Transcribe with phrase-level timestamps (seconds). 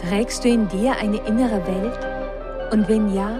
[0.00, 1.98] Trägst du in dir eine innere Welt?
[2.70, 3.30] Und wenn ja,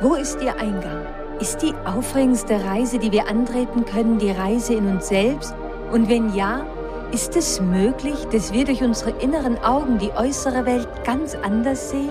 [0.00, 1.06] wo ist ihr Eingang?
[1.38, 5.54] Ist die aufregendste Reise, die wir antreten können, die Reise in uns selbst?
[5.92, 6.66] Und wenn ja,
[7.12, 12.10] ist es möglich, dass wir durch unsere inneren Augen die äußere Welt ganz anders sehen?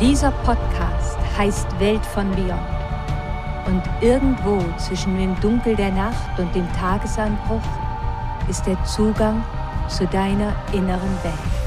[0.00, 2.60] Dieser Podcast heißt Welt von Beyond.
[3.66, 7.62] Und irgendwo zwischen dem Dunkel der Nacht und dem Tagesanbruch
[8.48, 9.44] ist der Zugang
[9.88, 11.63] zu deiner inneren Welt.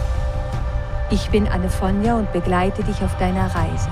[1.09, 3.89] Ich bin Anne Fonja und begleite dich auf deiner Reise.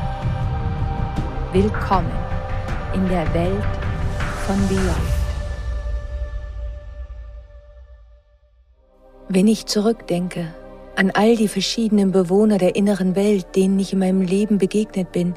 [1.53, 2.11] Willkommen
[2.93, 3.63] in der Welt
[4.45, 4.97] von Beyond.
[9.29, 10.53] Wenn ich zurückdenke
[10.97, 15.35] an all die verschiedenen Bewohner der inneren Welt, denen ich in meinem Leben begegnet bin,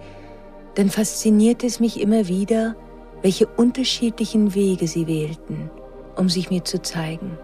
[0.75, 2.75] dann fasziniert es mich immer wieder,
[3.23, 5.71] welche unterschiedlichen Wege sie wählten,
[6.17, 7.39] um sich mir zu zeigen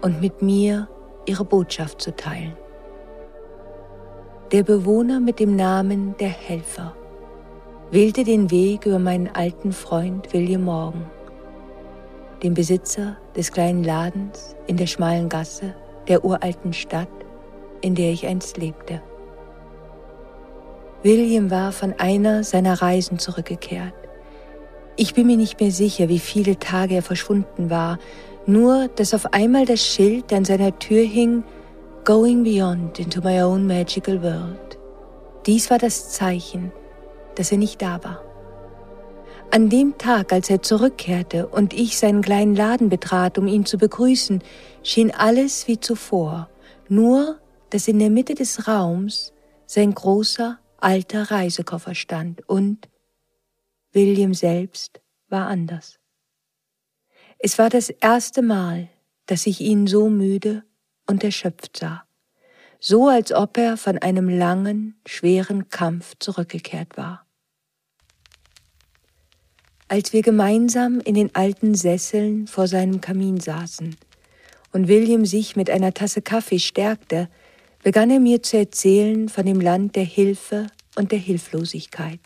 [0.00, 0.88] und mit mir
[1.26, 2.56] ihre Botschaft zu teilen.
[4.50, 6.96] Der Bewohner mit dem Namen der Helfer
[7.90, 11.04] wählte den Weg über meinen alten Freund William Morgan,
[12.42, 15.74] den Besitzer des kleinen Ladens in der schmalen Gasse
[16.08, 17.10] der uralten Stadt,
[17.82, 19.02] in der ich einst lebte.
[21.02, 23.92] William war von einer seiner Reisen zurückgekehrt.
[24.96, 27.98] Ich bin mir nicht mehr sicher, wie viele Tage er verschwunden war,
[28.46, 31.44] nur dass auf einmal das Schild an seiner Tür hing,
[32.04, 34.78] Going Beyond into My Own Magical World.
[35.46, 36.72] Dies war das Zeichen,
[37.34, 38.22] dass er nicht da war.
[39.50, 43.78] An dem Tag, als er zurückkehrte und ich seinen kleinen Laden betrat, um ihn zu
[43.78, 44.42] begrüßen,
[44.82, 46.48] schien alles wie zuvor,
[46.88, 47.38] nur
[47.70, 49.32] dass in der Mitte des Raums
[49.66, 52.88] sein großer, alter Reisekoffer stand und
[53.92, 55.98] William selbst war anders.
[57.38, 58.88] Es war das erste Mal,
[59.26, 60.64] dass ich ihn so müde
[61.08, 62.04] und erschöpft sah,
[62.78, 67.28] so als ob er von einem langen, schweren Kampf zurückgekehrt war
[69.88, 73.96] als wir gemeinsam in den alten Sesseln vor seinem Kamin saßen
[74.72, 77.28] und William sich mit einer Tasse Kaffee stärkte,
[77.82, 80.66] begann er mir zu erzählen von dem Land der Hilfe
[80.96, 82.20] und der Hilflosigkeit.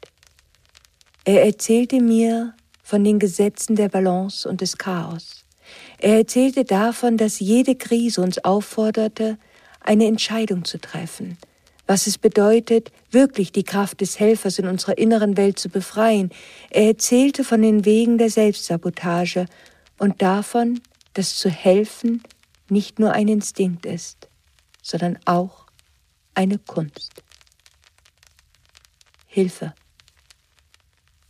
[1.24, 5.41] Er erzählte mir von den Gesetzen der Balance und des Chaos.
[6.02, 9.38] Er erzählte davon, dass jede Krise uns aufforderte,
[9.80, 11.38] eine Entscheidung zu treffen–
[11.86, 16.30] was es bedeutet, wirklich die Kraft des Helfers in unserer inneren Welt zu befreien.
[16.70, 19.46] Er erzählte von den Wegen der Selbstsabotage
[19.98, 20.80] und davon,
[21.14, 22.22] dass zu helfen
[22.68, 24.28] nicht nur ein Instinkt ist,
[24.82, 25.66] sondern auch
[26.34, 27.22] eine Kunst.
[29.26, 29.74] Hilfe.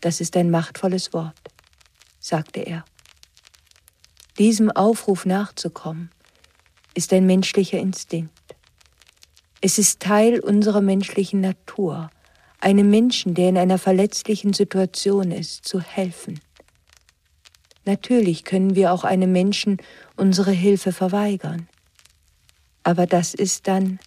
[0.00, 1.41] Das ist ein machtvolles Wort,
[2.21, 2.84] sagte er.
[4.38, 6.10] Diesem Aufruf nachzukommen,
[6.94, 8.32] ist ein menschlicher Instinkt.
[9.60, 12.10] Es ist Teil unserer menschlichen Natur,
[12.59, 16.41] einem Menschen, der in einer verletzlichen Situation ist, zu helfen.
[17.84, 19.78] Natürlich können wir auch einem Menschen
[20.16, 21.69] unsere Hilfe verweigern,
[22.84, 23.98] aber das ist dann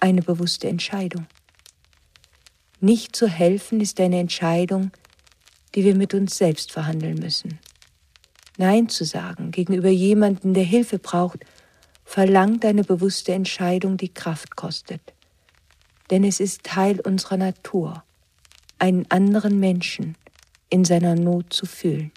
[0.00, 1.26] eine bewusste Entscheidung.
[2.80, 4.90] Nicht zu helfen ist eine Entscheidung,
[5.74, 7.58] die wir mit uns selbst verhandeln müssen.
[8.58, 11.38] Nein zu sagen gegenüber jemandem, der Hilfe braucht,
[12.04, 15.00] verlangt eine bewusste Entscheidung, die Kraft kostet.
[16.10, 18.02] Denn es ist Teil unserer Natur,
[18.80, 20.16] einen anderen Menschen
[20.70, 22.10] in seiner Not zu fühlen.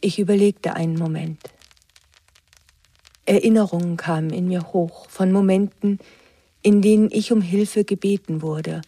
[0.00, 1.42] Ich überlegte einen Moment.
[3.26, 5.98] Erinnerungen kamen in mir hoch von Momenten,
[6.62, 8.80] in denen ich um Hilfe gebeten wurde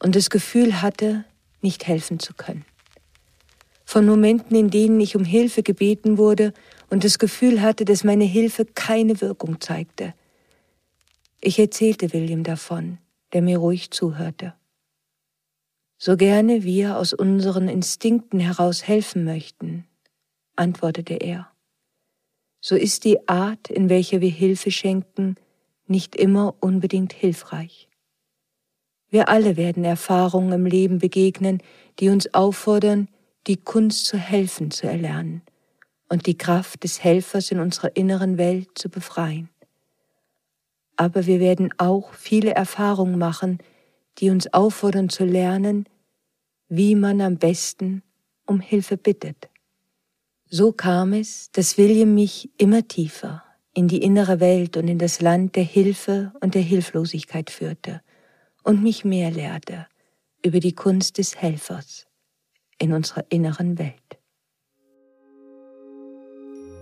[0.00, 1.24] und das Gefühl hatte,
[1.62, 2.64] nicht helfen zu können
[3.94, 6.52] von Momenten, in denen ich um Hilfe gebeten wurde
[6.90, 10.14] und das Gefühl hatte, dass meine Hilfe keine Wirkung zeigte.
[11.40, 12.98] Ich erzählte William davon,
[13.32, 14.52] der mir ruhig zuhörte.
[15.96, 19.86] So gerne wir aus unseren Instinkten heraus helfen möchten,
[20.56, 21.52] antwortete er,
[22.60, 25.36] so ist die Art, in welcher wir Hilfe schenken,
[25.86, 27.88] nicht immer unbedingt hilfreich.
[29.08, 31.62] Wir alle werden Erfahrungen im Leben begegnen,
[32.00, 33.06] die uns auffordern,
[33.46, 35.42] die Kunst zu helfen zu erlernen
[36.08, 39.48] und die Kraft des Helfers in unserer inneren Welt zu befreien.
[40.96, 43.58] Aber wir werden auch viele Erfahrungen machen,
[44.18, 45.86] die uns auffordern zu lernen,
[46.68, 48.02] wie man am besten
[48.46, 49.48] um Hilfe bittet.
[50.48, 53.42] So kam es, dass William mich immer tiefer
[53.74, 58.00] in die innere Welt und in das Land der Hilfe und der Hilflosigkeit führte
[58.62, 59.86] und mich mehr lehrte
[60.44, 62.06] über die Kunst des Helfers
[62.78, 63.94] in unserer inneren Welt.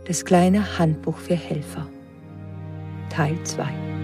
[0.06, 1.88] Das kleine Handbuch für Helfer.
[3.08, 4.01] Teil 2.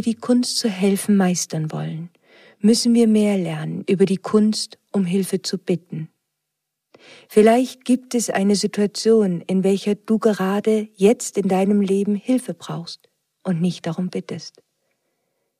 [0.00, 2.08] Wir die Kunst zu helfen meistern wollen,
[2.58, 6.08] müssen wir mehr lernen über die Kunst, um Hilfe zu bitten.
[7.28, 13.10] Vielleicht gibt es eine Situation, in welcher du gerade jetzt in deinem Leben Hilfe brauchst
[13.42, 14.62] und nicht darum bittest.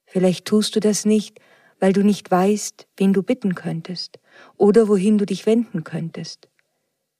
[0.07, 1.37] Vielleicht tust du das nicht,
[1.79, 4.17] weil du nicht weißt, wen du bitten könntest
[4.57, 6.49] oder wohin du dich wenden könntest.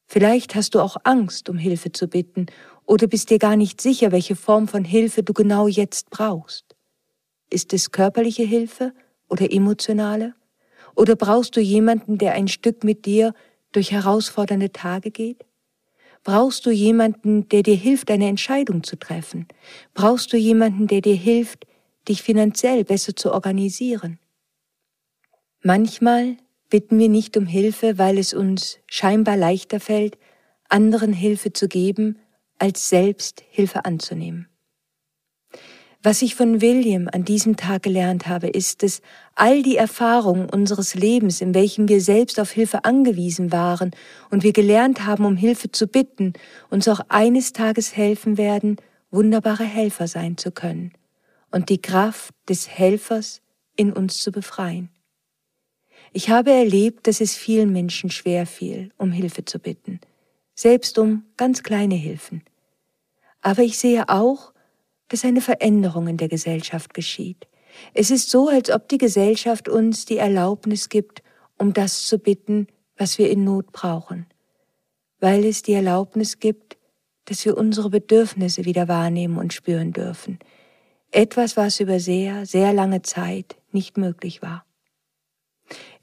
[0.08, 2.48] Vielleicht hast du auch Angst, um Hilfe zu bitten
[2.88, 6.71] oder bist dir gar nicht sicher, welche Form von Hilfe du genau jetzt brauchst.
[7.52, 8.94] Ist es körperliche Hilfe
[9.28, 10.34] oder emotionale?
[10.96, 13.34] Oder brauchst du jemanden, der ein Stück mit dir
[13.74, 15.46] durch herausfordernde Tage geht?
[16.24, 19.48] Brauchst du jemanden, der dir hilft, eine Entscheidung zu treffen?
[19.94, 21.68] Brauchst du jemanden, der dir hilft,
[22.08, 24.18] dich finanziell besser zu organisieren?
[25.62, 26.38] Manchmal
[26.70, 30.18] bitten wir nicht um Hilfe, weil es uns scheinbar leichter fällt,
[30.70, 32.18] anderen Hilfe zu geben,
[32.60, 34.51] als selbst Hilfe anzunehmen.
[36.04, 39.02] Was ich von William an diesem Tag gelernt habe, ist, dass
[39.36, 43.92] all die Erfahrungen unseres Lebens, in welchen wir selbst auf Hilfe angewiesen waren
[44.32, 46.34] und wir gelernt haben, um Hilfe zu bitten,
[46.72, 48.78] uns auch eines Tages helfen werden,
[49.12, 50.92] wunderbare Helfer sein zu können
[51.52, 53.42] und die Kraft des Helfers
[53.76, 54.90] in uns zu befreien.
[56.14, 60.00] Ich habe erlebt, dass es vielen Menschen schwer fiel, um Hilfe zu bitten,
[60.56, 62.42] selbst um ganz kleine Hilfen.
[63.42, 64.51] Aber ich sehe auch,
[65.12, 67.46] dass eine Veränderung in der Gesellschaft geschieht.
[67.94, 71.22] Es ist so, als ob die Gesellschaft uns die Erlaubnis gibt,
[71.58, 74.26] um das zu bitten, was wir in Not brauchen,
[75.20, 76.78] weil es die Erlaubnis gibt,
[77.26, 80.40] dass wir unsere Bedürfnisse wieder wahrnehmen und spüren dürfen,
[81.12, 84.66] etwas, was über sehr, sehr lange Zeit nicht möglich war.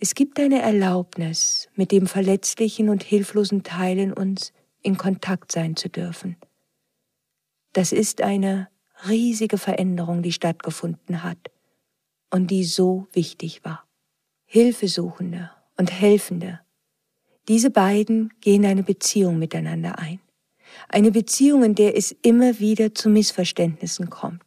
[0.00, 4.52] Es gibt eine Erlaubnis, mit dem verletzlichen und hilflosen Teil in uns
[4.82, 6.37] in Kontakt sein zu dürfen.
[7.72, 8.69] Das ist eine
[9.06, 11.39] riesige Veränderung, die stattgefunden hat
[12.31, 13.85] und die so wichtig war.
[14.47, 16.61] Hilfesuchende und Helfende,
[17.49, 20.21] diese beiden gehen eine Beziehung miteinander ein.
[20.89, 24.43] Eine Beziehung, in der es immer wieder zu Missverständnissen kommt.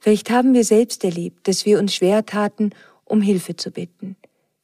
[0.00, 2.70] Vielleicht haben wir selbst erlebt, dass wir uns schwer taten,
[3.04, 4.16] um Hilfe zu bitten.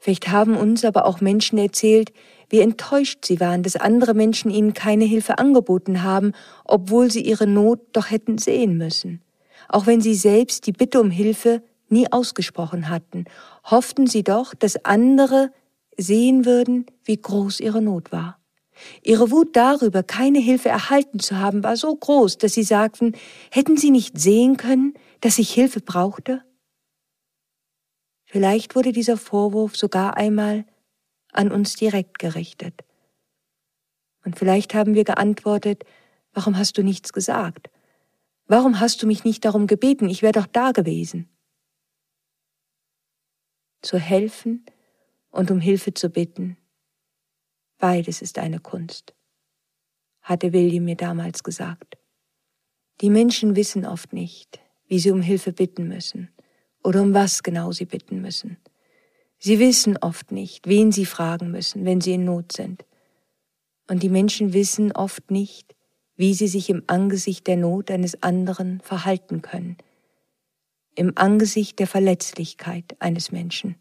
[0.07, 2.13] Vielleicht haben uns aber auch Menschen erzählt,
[2.49, 6.31] wie enttäuscht sie waren, dass andere Menschen ihnen keine Hilfe angeboten haben,
[6.65, 9.21] obwohl sie ihre Not doch hätten sehen müssen.
[9.69, 13.25] Auch wenn sie selbst die Bitte um Hilfe nie ausgesprochen hatten,
[13.65, 15.51] hofften sie doch, dass andere
[15.97, 18.39] sehen würden, wie groß ihre Not war.
[19.03, 23.17] Ihre Wut darüber, keine Hilfe erhalten zu haben, war so groß, dass sie sagten,
[23.51, 26.43] hätten sie nicht sehen können, dass ich Hilfe brauchte?
[28.37, 30.67] Vielleicht wurde dieser Vorwurf sogar einmal
[31.33, 32.85] an uns direkt gerichtet.
[34.27, 35.85] Und vielleicht haben wir geantwortet,
[36.35, 37.71] warum hast du nichts gesagt?
[38.45, 40.11] Warum hast du mich nicht darum gebeten?
[40.11, 41.31] Ich wäre doch da gewesen.
[43.81, 44.67] Zu helfen
[45.31, 46.59] und um Hilfe zu bitten,
[47.79, 49.15] beides ist eine Kunst,
[50.21, 51.97] hatte William mir damals gesagt.
[53.01, 56.36] Die Menschen wissen oft nicht, wie sie um Hilfe bitten müssen
[56.87, 58.59] oder um was genau sie bitten müssen.
[59.39, 62.85] Sie wissen oft nicht, wen sie fragen müssen, wenn sie in Not sind.
[63.89, 65.75] Und die Menschen wissen oft nicht,
[66.15, 69.77] wie sie sich im Angesicht der Not eines anderen verhalten können,
[70.95, 73.75] im Angesicht der Verletzlichkeit eines Menschen.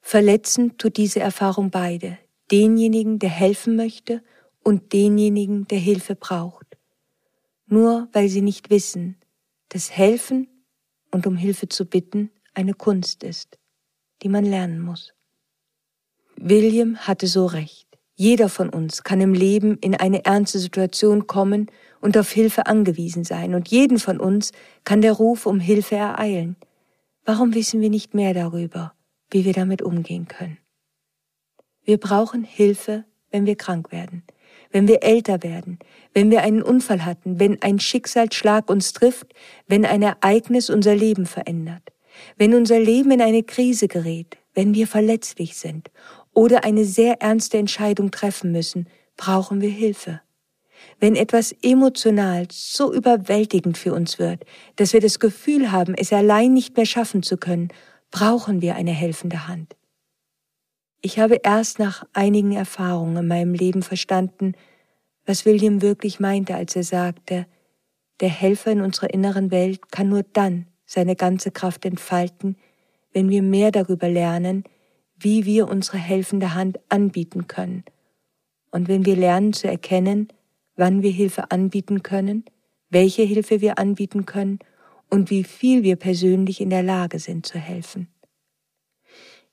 [0.00, 2.16] Verletzend tut diese Erfahrung beide,
[2.52, 4.22] denjenigen, der helfen möchte
[4.62, 6.78] und denjenigen, der Hilfe braucht.
[7.66, 9.16] Nur weil sie nicht wissen,
[9.68, 10.46] dass Helfen
[11.12, 13.58] und um Hilfe zu bitten eine Kunst ist
[14.22, 15.12] die man lernen muss.
[16.36, 17.86] William hatte so recht.
[18.14, 23.24] Jeder von uns kann im Leben in eine ernste Situation kommen und auf Hilfe angewiesen
[23.24, 24.52] sein, und jeden von uns
[24.84, 26.56] kann der Ruf um Hilfe ereilen.
[27.24, 28.94] Warum wissen wir nicht mehr darüber,
[29.30, 30.58] wie wir damit umgehen können?
[31.84, 34.24] Wir brauchen Hilfe, wenn wir krank werden,
[34.72, 35.78] wenn wir älter werden,
[36.14, 39.32] wenn wir einen Unfall hatten, wenn ein Schicksalsschlag uns trifft,
[39.68, 41.92] wenn ein Ereignis unser Leben verändert
[42.36, 45.90] wenn unser Leben in eine Krise gerät, wenn wir verletzlich sind
[46.34, 50.20] oder eine sehr ernste Entscheidung treffen müssen, brauchen wir Hilfe.
[50.98, 54.44] Wenn etwas emotional so überwältigend für uns wird,
[54.76, 57.68] dass wir das Gefühl haben, es allein nicht mehr schaffen zu können,
[58.10, 59.76] brauchen wir eine helfende Hand.
[61.04, 64.52] Ich habe erst nach einigen Erfahrungen in meinem Leben verstanden,
[65.26, 67.46] was William wirklich meinte, als er sagte,
[68.20, 72.56] der Helfer in unserer inneren Welt kann nur dann seine ganze Kraft entfalten,
[73.12, 74.62] wenn wir mehr darüber lernen,
[75.16, 77.84] wie wir unsere helfende Hand anbieten können
[78.70, 80.28] und wenn wir lernen zu erkennen,
[80.76, 82.44] wann wir Hilfe anbieten können,
[82.90, 84.60] welche Hilfe wir anbieten können
[85.10, 88.06] und wie viel wir persönlich in der Lage sind zu helfen.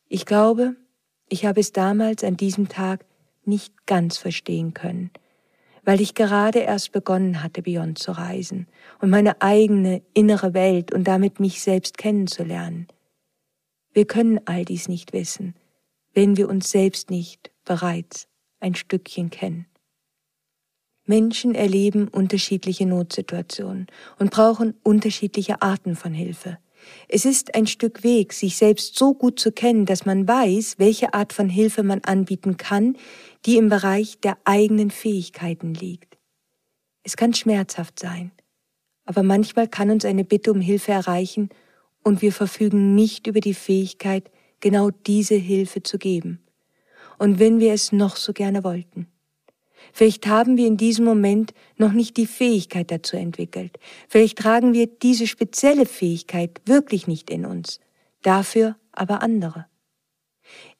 [0.07, 0.75] Ich glaube,
[1.29, 3.05] ich habe es damals an diesem Tag
[3.45, 5.11] nicht ganz verstehen können,
[5.83, 8.67] weil ich gerade erst begonnen hatte, Beyond zu reisen
[8.99, 12.87] und meine eigene innere Welt und damit mich selbst kennenzulernen.
[13.93, 15.55] Wir können all dies nicht wissen,
[16.13, 18.27] wenn wir uns selbst nicht bereits
[18.59, 19.65] ein Stückchen kennen.
[21.05, 23.87] Menschen erleben unterschiedliche Notsituationen
[24.19, 26.59] und brauchen unterschiedliche Arten von Hilfe.
[27.07, 31.13] Es ist ein Stück Weg, sich selbst so gut zu kennen, dass man weiß, welche
[31.13, 32.95] Art von Hilfe man anbieten kann,
[33.45, 36.17] die im Bereich der eigenen Fähigkeiten liegt.
[37.03, 38.31] Es kann schmerzhaft sein,
[39.05, 41.49] aber manchmal kann uns eine Bitte um Hilfe erreichen
[42.03, 44.29] und wir verfügen nicht über die Fähigkeit,
[44.59, 46.43] genau diese Hilfe zu geben.
[47.17, 49.07] Und wenn wir es noch so gerne wollten.
[49.93, 53.77] Vielleicht haben wir in diesem Moment noch nicht die Fähigkeit dazu entwickelt.
[54.07, 57.79] Vielleicht tragen wir diese spezielle Fähigkeit wirklich nicht in uns,
[58.21, 59.65] dafür aber andere.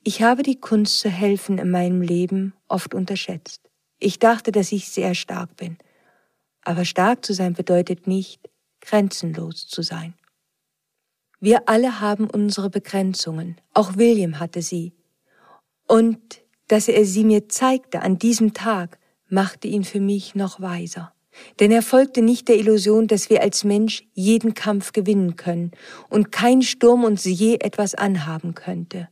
[0.03, 3.69] Ich habe die Kunst zu helfen in meinem Leben oft unterschätzt.
[3.99, 5.77] Ich dachte, dass ich sehr stark bin.
[6.61, 8.49] Aber stark zu sein bedeutet nicht,
[8.81, 10.13] grenzenlos zu sein.
[11.39, 13.57] Wir alle haben unsere Begrenzungen.
[13.73, 14.93] Auch William hatte sie.
[15.87, 18.98] Und dass er sie mir zeigte an diesem Tag,
[19.29, 21.13] machte ihn für mich noch weiser.
[21.59, 25.71] Denn er folgte nicht der Illusion, dass wir als Mensch jeden Kampf gewinnen können
[26.09, 29.09] und kein Sturm uns je etwas anhaben könnte.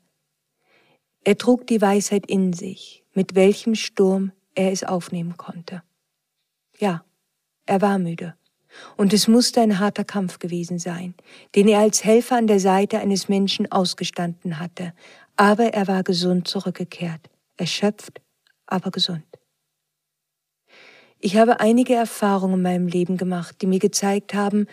[1.23, 5.83] Er trug die Weisheit in sich, mit welchem Sturm er es aufnehmen konnte.
[6.79, 7.03] Ja,
[7.65, 8.35] er war müde.
[8.95, 11.15] Und es musste ein harter Kampf gewesen sein,
[11.55, 14.93] den er als Helfer an der Seite eines Menschen ausgestanden hatte,
[15.35, 18.21] aber er war gesund zurückgekehrt, erschöpft,
[18.65, 19.25] aber gesund.
[21.19, 24.67] Ich habe einige Erfahrungen in meinem Leben gemacht, die mir gezeigt haben,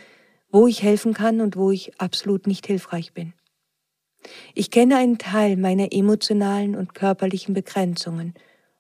[0.51, 3.33] wo ich helfen kann und wo ich absolut nicht hilfreich bin.
[4.55, 8.35] Ich kenne einen Teil meiner emotionalen und körperlichen Begrenzungen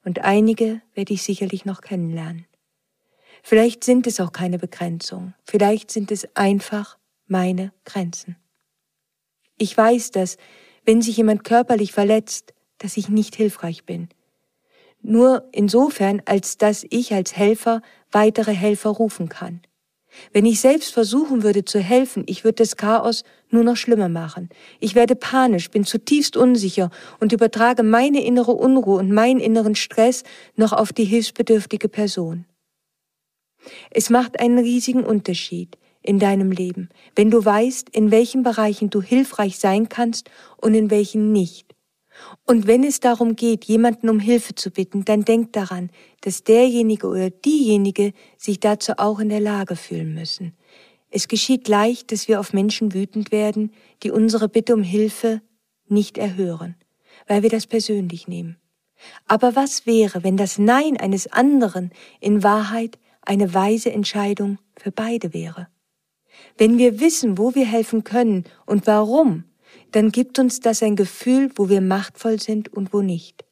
[0.04, 2.46] und einige werde ich sicherlich noch kennenlernen.
[3.42, 8.36] Vielleicht sind es auch keine Begrenzungen, vielleicht sind es einfach meine Grenzen.
[9.58, 10.36] Ich weiß, dass,
[10.84, 14.08] wenn sich jemand körperlich verletzt, dass ich nicht hilfreich bin,
[15.04, 19.60] nur insofern, als dass ich als Helfer weitere Helfer rufen kann.
[20.32, 24.48] Wenn ich selbst versuchen würde zu helfen, ich würde das Chaos nur noch schlimmer machen.
[24.80, 30.22] Ich werde panisch, bin zutiefst unsicher und übertrage meine innere Unruhe und meinen inneren Stress
[30.56, 32.46] noch auf die hilfsbedürftige Person.
[33.90, 39.00] Es macht einen riesigen Unterschied in deinem Leben, wenn du weißt, in welchen Bereichen du
[39.00, 41.73] hilfreich sein kannst und in welchen nicht.
[42.46, 45.90] Und wenn es darum geht, jemanden um Hilfe zu bitten, dann denk daran,
[46.20, 50.54] dass derjenige oder diejenige sich dazu auch in der Lage fühlen müssen.
[51.10, 55.42] Es geschieht leicht, dass wir auf Menschen wütend werden, die unsere Bitte um Hilfe
[55.86, 56.76] nicht erhören,
[57.26, 58.56] weil wir das persönlich nehmen.
[59.26, 61.90] Aber was wäre, wenn das Nein eines anderen
[62.20, 65.68] in Wahrheit eine weise Entscheidung für beide wäre?
[66.58, 69.44] Wenn wir wissen, wo wir helfen können und warum,
[69.94, 73.44] dann gibt uns das ein Gefühl, wo wir machtvoll sind und wo nicht.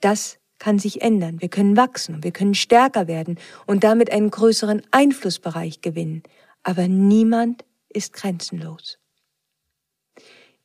[0.00, 1.40] Das kann sich ändern.
[1.40, 6.24] Wir können wachsen, wir können stärker werden und damit einen größeren Einflussbereich gewinnen.
[6.64, 8.98] Aber niemand ist grenzenlos.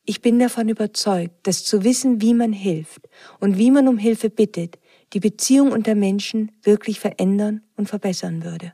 [0.05, 3.07] Ich bin davon überzeugt, dass zu wissen, wie man hilft
[3.39, 4.79] und wie man um Hilfe bittet,
[5.13, 8.73] die Beziehung unter Menschen wirklich verändern und verbessern würde.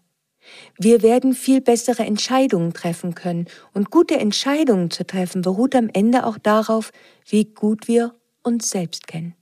[0.77, 6.25] Wir werden viel bessere Entscheidungen treffen können und gute Entscheidungen zu treffen beruht am Ende
[6.25, 6.91] auch darauf,
[7.27, 9.36] wie gut wir uns selbst kennen.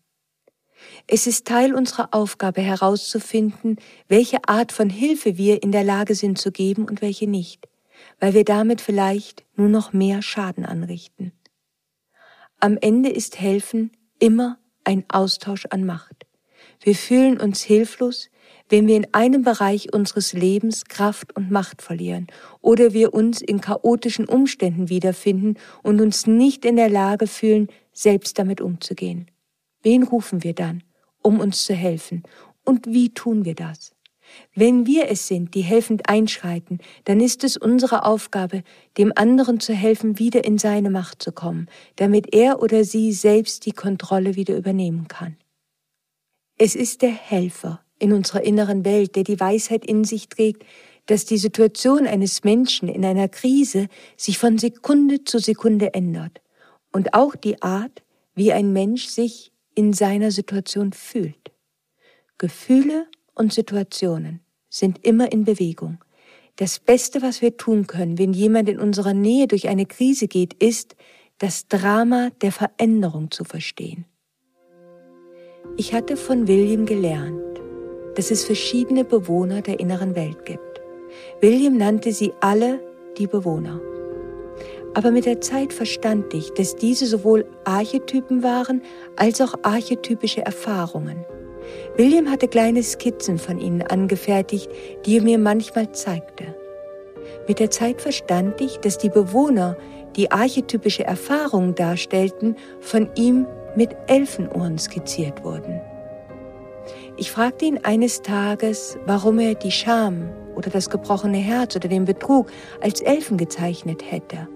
[1.08, 3.78] Es ist Teil unserer Aufgabe herauszufinden,
[4.08, 7.68] welche Art von Hilfe wir in der Lage sind zu geben und welche nicht,
[8.20, 11.34] weil wir damit vielleicht nur noch mehr Schaden anrichten.
[12.60, 16.26] Am Ende ist Helfen immer ein Austausch an Macht.
[16.80, 18.30] Wir fühlen uns hilflos,
[18.72, 22.28] wenn wir in einem Bereich unseres Lebens Kraft und Macht verlieren
[22.62, 28.40] oder wir uns in chaotischen Umständen wiederfinden und uns nicht in der Lage fühlen, selbst
[28.40, 29.30] damit umzugehen.
[29.84, 30.84] Wen rufen wir dann,
[31.22, 32.24] um uns zu helfen?
[32.64, 33.94] Und wie tun wir das?
[34.56, 38.64] Wenn wir es sind, die helfend einschreiten, dann ist es unsere Aufgabe,
[38.98, 43.66] dem anderen zu helfen, wieder in seine Macht zu kommen, damit er oder sie selbst
[43.66, 45.36] die Kontrolle wieder übernehmen kann.
[46.58, 50.64] Es ist der Helfer in unserer inneren Welt, der die Weisheit in sich trägt,
[51.06, 56.42] dass die Situation eines Menschen in einer Krise sich von Sekunde zu Sekunde ändert
[56.92, 58.04] und auch die Art,
[58.34, 61.52] wie ein Mensch sich in seiner Situation fühlt.
[62.38, 66.00] Gefühle und Situationen sind immer in Bewegung.
[66.56, 70.54] Das Beste, was wir tun können, wenn jemand in unserer Nähe durch eine Krise geht,
[70.56, 70.96] ist,
[71.38, 74.06] das Drama der Veränderung zu verstehen.
[75.78, 77.51] Ich hatte von William gelernt,
[78.16, 80.82] dass es verschiedene Bewohner der inneren Welt gibt.
[81.40, 82.80] William nannte sie alle
[83.18, 83.80] die Bewohner.
[84.94, 88.82] Aber mit der Zeit verstand ich, dass diese sowohl Archetypen waren
[89.16, 91.26] als auch archetypische Erfahrungen.
[91.96, 94.70] William hatte kleine Skizzen von ihnen angefertigt,
[95.06, 96.56] die er mir manchmal zeigte.
[97.48, 99.78] Mit der Zeit verstand ich, dass die Bewohner,
[100.16, 105.80] die archetypische Erfahrungen darstellten, von ihm mit Elfenohren skizziert wurden.
[107.22, 112.06] Ich fragte ihn eines Tages, warum er die Scham oder das gebrochene Herz oder den
[112.06, 112.48] Betrug
[112.82, 114.48] als Elfen gezeichnet hätte.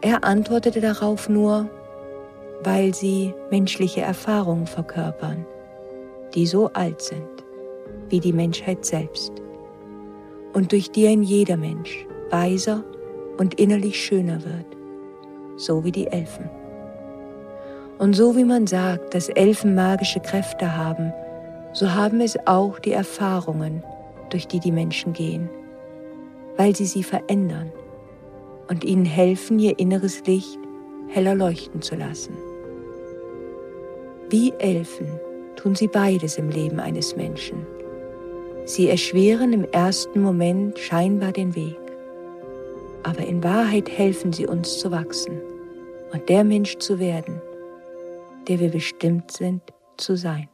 [0.00, 1.68] Er antwortete darauf nur,
[2.62, 5.44] weil sie menschliche Erfahrungen verkörpern
[6.34, 7.28] die so alt sind
[8.08, 9.32] wie die Menschheit selbst
[10.52, 12.84] und durch die ein jeder Mensch weiser
[13.38, 14.66] und innerlich schöner wird,
[15.56, 16.48] so wie die Elfen.
[17.98, 21.12] Und so wie man sagt, dass Elfen magische Kräfte haben,
[21.72, 23.82] so haben es auch die Erfahrungen,
[24.30, 25.48] durch die die Menschen gehen,
[26.56, 27.70] weil sie sie verändern
[28.68, 30.58] und ihnen helfen, ihr inneres Licht
[31.08, 32.36] heller leuchten zu lassen.
[34.30, 35.20] Wie Elfen
[35.56, 37.66] tun sie beides im Leben eines Menschen.
[38.64, 41.76] Sie erschweren im ersten Moment scheinbar den Weg,
[43.02, 45.40] aber in Wahrheit helfen sie uns zu wachsen
[46.12, 47.42] und der Mensch zu werden,
[48.48, 49.62] der wir bestimmt sind
[49.96, 50.48] zu sein.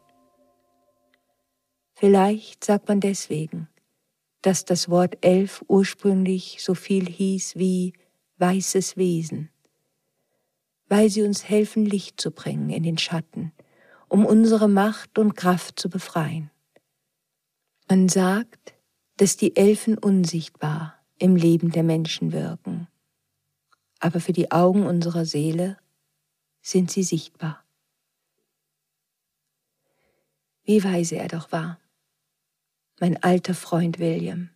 [1.99, 3.69] Vielleicht sagt man deswegen,
[4.43, 7.93] dass das Wort Elf ursprünglich so viel hieß wie
[8.37, 9.51] weißes Wesen,
[10.87, 13.51] weil sie uns helfen, Licht zu bringen in den Schatten,
[14.07, 16.53] um unsere Macht und Kraft zu befreien.
[17.89, 18.75] Man sagt,
[19.17, 22.87] dass die Elfen unsichtbar im Leben der Menschen wirken,
[23.99, 25.79] aber für die Augen unserer Seele
[26.63, 27.65] sind sie sichtbar.
[30.63, 31.81] Wie weise er doch war,
[33.01, 34.51] mein alter Freund William,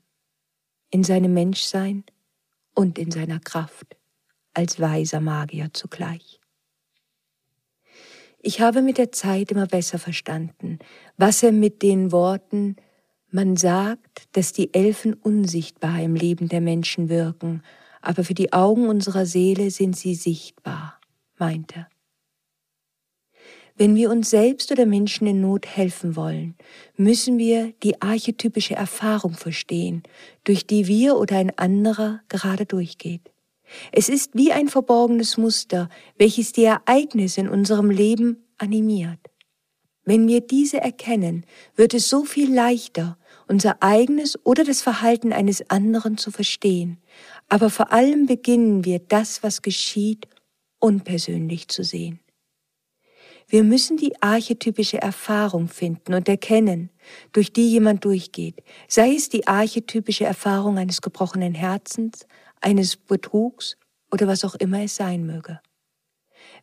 [0.90, 2.04] in seinem Menschsein
[2.74, 3.96] und in seiner Kraft
[4.54, 6.40] als weiser Magier zugleich.
[8.38, 10.78] Ich habe mit der Zeit immer besser verstanden,
[11.16, 12.76] was er mit den Worten
[13.30, 17.62] man sagt, dass die Elfen unsichtbar im Leben der Menschen wirken,
[18.02, 21.00] aber für die Augen unserer Seele sind sie sichtbar,
[21.38, 21.86] meinte.
[23.76, 26.56] Wenn wir uns selbst oder Menschen in Not helfen wollen,
[26.96, 30.02] müssen wir die archetypische Erfahrung verstehen,
[30.44, 33.32] durch die wir oder ein anderer gerade durchgeht.
[33.90, 39.18] Es ist wie ein verborgenes Muster, welches die Ereignisse in unserem Leben animiert.
[40.04, 45.70] Wenn wir diese erkennen, wird es so viel leichter, unser eigenes oder das Verhalten eines
[45.70, 46.98] anderen zu verstehen.
[47.48, 50.26] Aber vor allem beginnen wir das, was geschieht,
[50.80, 52.18] unpersönlich zu sehen.
[53.52, 56.88] Wir müssen die archetypische Erfahrung finden und erkennen,
[57.32, 62.26] durch die jemand durchgeht, sei es die archetypische Erfahrung eines gebrochenen Herzens,
[62.62, 63.76] eines Betrugs
[64.10, 65.60] oder was auch immer es sein möge.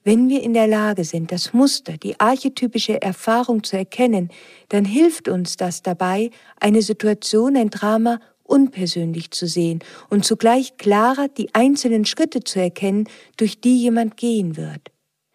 [0.04, 4.30] Wenn wir in der Lage sind, das Muster, die archetypische Erfahrung zu erkennen,
[4.70, 11.28] dann hilft uns das dabei, eine Situation, ein Drama unpersönlich zu sehen und zugleich klarer
[11.28, 14.90] die einzelnen Schritte zu erkennen, durch die jemand gehen wird.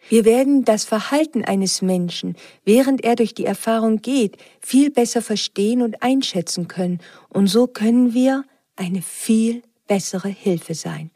[0.08, 5.82] Wir werden das Verhalten eines Menschen, während er durch die Erfahrung geht, viel besser verstehen
[5.82, 8.44] und einschätzen können, und so können wir
[8.76, 11.10] eine viel bessere Hilfe sein.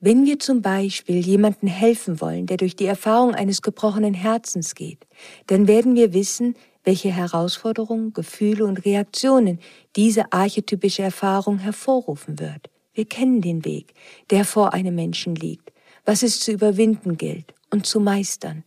[0.00, 5.06] Wenn wir zum Beispiel jemanden helfen wollen, der durch die Erfahrung eines gebrochenen Herzens geht,
[5.46, 9.58] dann werden wir wissen, welche Herausforderungen, Gefühle und Reaktionen
[9.96, 12.68] diese archetypische Erfahrung hervorrufen wird.
[12.92, 13.94] Wir kennen den Weg,
[14.30, 15.72] der vor einem Menschen liegt,
[16.04, 18.64] was es zu überwinden gilt und zu meistern.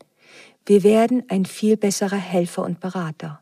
[0.65, 3.41] Wir werden ein viel besserer Helfer und Berater.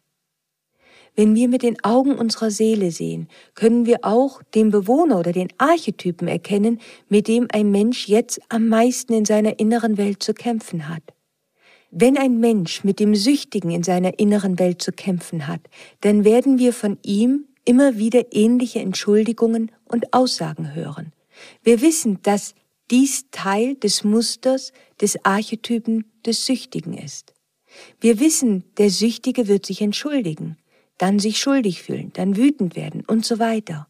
[1.15, 5.47] Wenn wir mit den Augen unserer Seele sehen, können wir auch den Bewohner oder den
[5.58, 10.89] Archetypen erkennen, mit dem ein Mensch jetzt am meisten in seiner inneren Welt zu kämpfen
[10.89, 11.03] hat.
[11.89, 15.62] Wenn ein Mensch mit dem Süchtigen in seiner inneren Welt zu kämpfen hat,
[16.01, 21.13] dann werden wir von ihm immer wieder ähnliche Entschuldigungen und Aussagen hören.
[21.63, 22.53] Wir wissen, dass
[22.91, 24.71] dies Teil des Musters
[25.01, 27.33] des Archetypen des Süchtigen ist.
[27.99, 30.57] Wir wissen, der Süchtige wird sich entschuldigen,
[30.97, 33.87] dann sich schuldig fühlen, dann wütend werden und so weiter.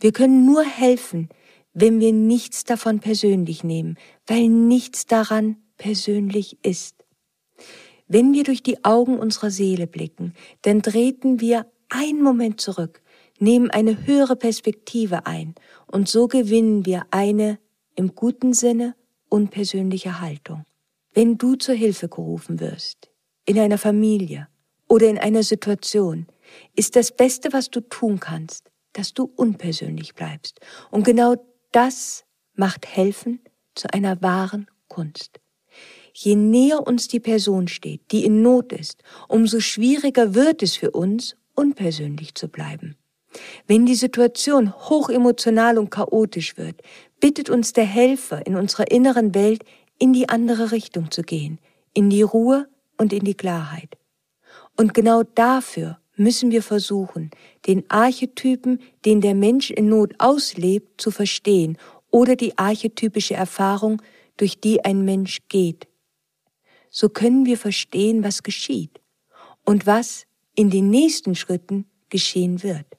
[0.00, 1.28] Wir können nur helfen,
[1.72, 7.04] wenn wir nichts davon persönlich nehmen, weil nichts daran persönlich ist.
[8.06, 13.02] Wenn wir durch die Augen unserer Seele blicken, dann treten wir einen Moment zurück,
[13.40, 15.54] nehmen eine höhere Perspektive ein
[15.86, 17.58] und so gewinnen wir eine
[17.94, 18.94] im guten Sinne
[19.28, 20.64] unpersönliche Haltung.
[21.12, 23.10] Wenn du zur Hilfe gerufen wirst,
[23.46, 24.48] in einer Familie
[24.88, 26.26] oder in einer Situation,
[26.74, 30.60] ist das Beste, was du tun kannst, dass du unpersönlich bleibst.
[30.90, 31.36] Und genau
[31.72, 33.40] das macht Helfen
[33.74, 35.40] zu einer wahren Kunst.
[36.12, 40.92] Je näher uns die Person steht, die in Not ist, umso schwieriger wird es für
[40.92, 42.96] uns, unpersönlich zu bleiben.
[43.66, 46.82] Wenn die Situation hochemotional und chaotisch wird,
[47.24, 49.64] bittet uns der Helfer in unserer inneren Welt,
[49.98, 51.58] in die andere Richtung zu gehen,
[51.94, 53.96] in die Ruhe und in die Klarheit.
[54.76, 57.30] Und genau dafür müssen wir versuchen,
[57.66, 61.78] den Archetypen, den der Mensch in Not auslebt, zu verstehen
[62.10, 64.02] oder die archetypische Erfahrung,
[64.36, 65.88] durch die ein Mensch geht.
[66.90, 69.00] So können wir verstehen, was geschieht
[69.64, 72.93] und was in den nächsten Schritten geschehen wird.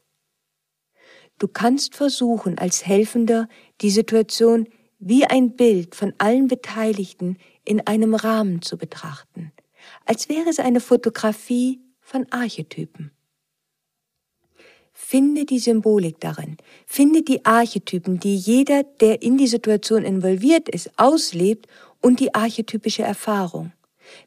[1.37, 3.47] Du kannst versuchen, als Helfender
[3.81, 4.67] die Situation
[4.99, 9.51] wie ein Bild von allen Beteiligten in einem Rahmen zu betrachten,
[10.05, 13.11] als wäre es eine Fotografie von Archetypen.
[14.93, 20.89] Finde die Symbolik darin, finde die Archetypen, die jeder, der in die Situation involviert ist,
[20.97, 21.67] auslebt
[22.01, 23.73] und die archetypische Erfahrung.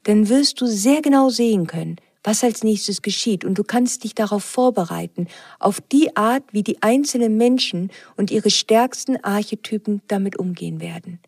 [0.03, 4.15] Dann wirst du sehr genau sehen können, was als nächstes geschieht und du kannst dich
[4.15, 5.29] darauf vorbereiten,
[5.59, 11.21] auf die Art, wie die einzelnen Menschen und ihre stärksten Archetypen damit umgehen werden.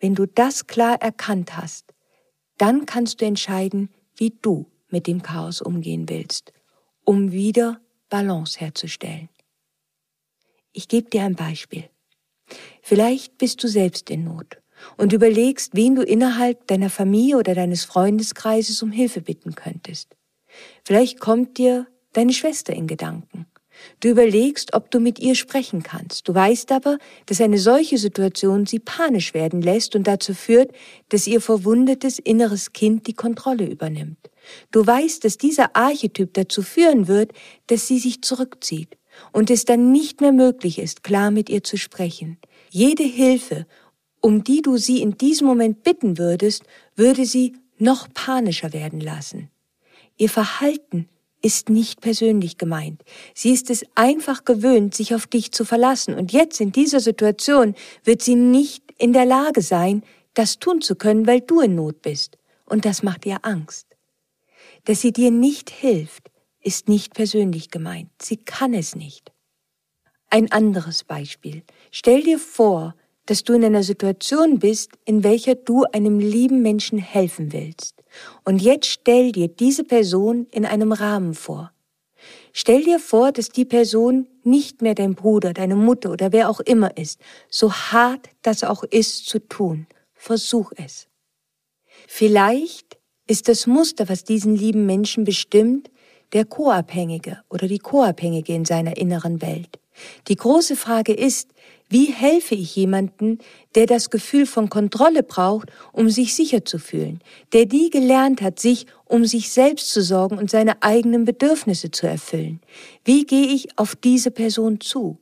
[0.00, 1.92] Wenn du das klar erkannt hast,
[2.58, 6.52] dann kannst du entscheiden, wie du mit dem Chaos umgehen willst,
[7.04, 9.28] um wieder Balance herzustellen.
[10.72, 11.88] Ich gebe dir ein Beispiel.
[12.82, 14.58] Vielleicht bist du selbst in Not
[14.96, 20.16] und überlegst, wen du innerhalb deiner Familie oder deines Freundeskreises um Hilfe bitten könntest.
[20.84, 23.46] Vielleicht kommt dir deine Schwester in Gedanken.
[24.00, 26.28] Du überlegst, ob du mit ihr sprechen kannst.
[26.28, 30.72] Du weißt aber, dass eine solche Situation sie panisch werden lässt und dazu führt,
[31.08, 34.30] dass ihr verwundetes inneres Kind die Kontrolle übernimmt.
[34.70, 37.32] Du weißt, dass dieser Archetyp dazu führen wird,
[37.66, 38.96] dass sie sich zurückzieht
[39.32, 42.38] und es dann nicht mehr möglich ist, klar mit ihr zu sprechen.
[42.70, 43.66] Jede Hilfe,
[44.24, 46.62] um die du sie in diesem Moment bitten würdest,
[46.96, 49.50] würde sie noch panischer werden lassen.
[50.16, 51.10] Ihr Verhalten
[51.42, 53.02] ist nicht persönlich gemeint.
[53.34, 56.14] Sie ist es einfach gewöhnt, sich auf dich zu verlassen.
[56.14, 60.96] Und jetzt in dieser Situation wird sie nicht in der Lage sein, das tun zu
[60.96, 62.38] können, weil du in Not bist.
[62.64, 63.88] Und das macht ihr Angst.
[64.84, 66.30] Dass sie dir nicht hilft,
[66.62, 68.08] ist nicht persönlich gemeint.
[68.22, 69.32] Sie kann es nicht.
[70.30, 71.62] Ein anderes Beispiel.
[71.90, 72.94] Stell dir vor,
[73.26, 78.02] dass du in einer Situation bist, in welcher du einem lieben Menschen helfen willst.
[78.44, 81.72] Und jetzt stell dir diese Person in einem Rahmen vor.
[82.52, 86.60] Stell dir vor, dass die Person nicht mehr dein Bruder, deine Mutter oder wer auch
[86.60, 89.86] immer ist, so hart das auch ist zu tun.
[90.14, 91.08] Versuch es.
[92.06, 95.90] Vielleicht ist das Muster, was diesen lieben Menschen bestimmt,
[96.32, 99.78] der Co-Abhängige oder die Co-Abhängige in seiner inneren Welt.
[100.28, 101.50] Die große Frage ist,
[101.94, 103.38] wie helfe ich jemanden,
[103.76, 107.20] der das Gefühl von Kontrolle braucht, um sich sicher zu fühlen,
[107.52, 112.08] der nie gelernt hat, sich um sich selbst zu sorgen und seine eigenen Bedürfnisse zu
[112.08, 112.60] erfüllen?
[113.04, 115.18] Wie gehe ich auf diese Person zu?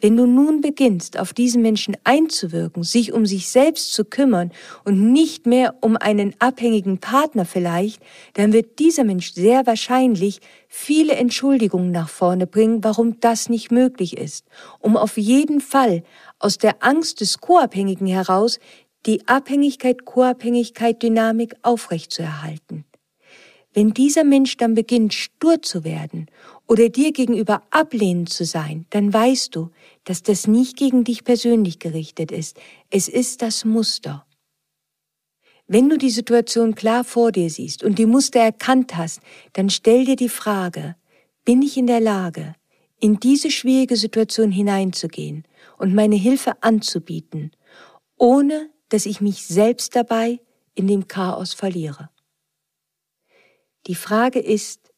[0.00, 4.50] Wenn du nun beginnst, auf diesen Menschen einzuwirken, sich um sich selbst zu kümmern
[4.84, 8.02] und nicht mehr um einen abhängigen Partner vielleicht,
[8.34, 14.16] dann wird dieser Mensch sehr wahrscheinlich viele Entschuldigungen nach vorne bringen, warum das nicht möglich
[14.16, 14.46] ist,
[14.78, 16.02] um auf jeden Fall
[16.38, 18.58] aus der Angst des Co-Abhängigen heraus
[19.06, 22.84] die Abhängigkeit-Co-Abhängigkeit-Dynamik aufrechtzuerhalten.
[23.72, 26.26] Wenn dieser Mensch dann beginnt, stur zu werden
[26.66, 29.70] oder dir gegenüber ablehnend zu sein, dann weißt du,
[30.04, 32.58] dass das nicht gegen dich persönlich gerichtet ist.
[32.90, 34.26] Es ist das Muster.
[35.68, 39.20] Wenn du die Situation klar vor dir siehst und die Muster erkannt hast,
[39.52, 40.96] dann stell dir die Frage,
[41.44, 42.56] bin ich in der Lage,
[42.98, 45.44] in diese schwierige Situation hineinzugehen
[45.78, 47.52] und meine Hilfe anzubieten,
[48.18, 50.40] ohne dass ich mich selbst dabei
[50.74, 52.10] in dem Chaos verliere.
[53.90, 54.92] Die Frage ist,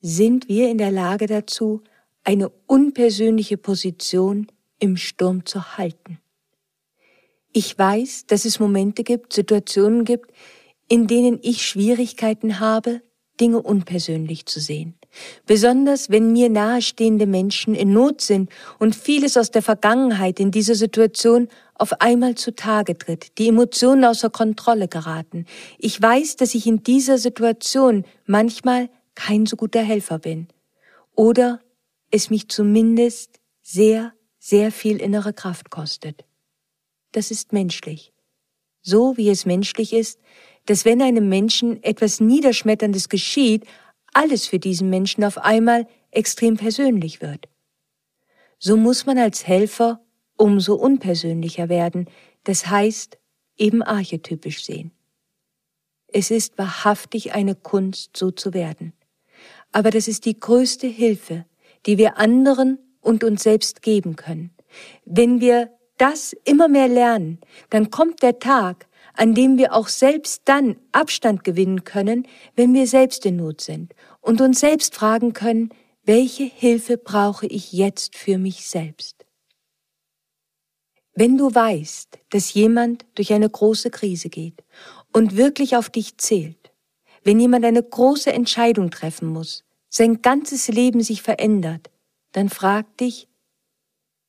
[0.00, 1.82] sind wir in der Lage dazu,
[2.22, 4.46] eine unpersönliche Position
[4.78, 6.18] im Sturm zu halten?
[7.52, 10.32] Ich weiß, dass es Momente gibt, Situationen gibt,
[10.88, 13.02] in denen ich Schwierigkeiten habe,
[13.38, 14.94] Dinge unpersönlich zu sehen.
[15.46, 20.74] Besonders wenn mir nahestehende Menschen in Not sind und vieles aus der Vergangenheit in dieser
[20.74, 25.46] Situation auf einmal zutage tritt, die Emotionen außer Kontrolle geraten.
[25.78, 30.48] Ich weiß, dass ich in dieser Situation manchmal kein so guter Helfer bin.
[31.14, 31.60] Oder
[32.10, 36.24] es mich zumindest sehr, sehr viel innere Kraft kostet.
[37.12, 38.12] Das ist menschlich.
[38.82, 40.20] So wie es menschlich ist,
[40.66, 43.64] dass wenn einem Menschen etwas Niederschmetterndes geschieht,
[44.14, 47.48] alles für diesen Menschen auf einmal extrem persönlich wird.
[48.58, 50.00] So muss man als Helfer
[50.36, 52.08] umso unpersönlicher werden,
[52.44, 53.18] das heißt
[53.56, 54.92] eben archetypisch sehen.
[56.06, 58.92] Es ist wahrhaftig eine Kunst, so zu werden.
[59.72, 61.44] Aber das ist die größte Hilfe,
[61.86, 64.54] die wir anderen und uns selbst geben können.
[65.04, 70.42] Wenn wir das immer mehr lernen, dann kommt der Tag, an dem wir auch selbst
[70.44, 75.70] dann Abstand gewinnen können, wenn wir selbst in Not sind und uns selbst fragen können,
[76.04, 79.24] welche Hilfe brauche ich jetzt für mich selbst?
[81.14, 84.64] Wenn du weißt, dass jemand durch eine große Krise geht
[85.12, 86.72] und wirklich auf dich zählt,
[87.22, 91.90] wenn jemand eine große Entscheidung treffen muss, sein ganzes Leben sich verändert,
[92.32, 93.28] dann frag dich,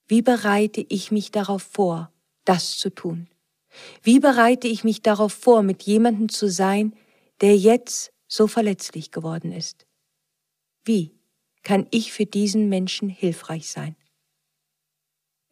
[0.07, 2.11] wie bereite ich mich darauf vor,
[2.45, 3.27] das zu tun?
[4.01, 6.93] Wie bereite ich mich darauf vor, mit jemandem zu sein,
[7.41, 9.85] der jetzt so verletzlich geworden ist?
[10.83, 11.11] Wie
[11.63, 13.95] kann ich für diesen Menschen hilfreich sein?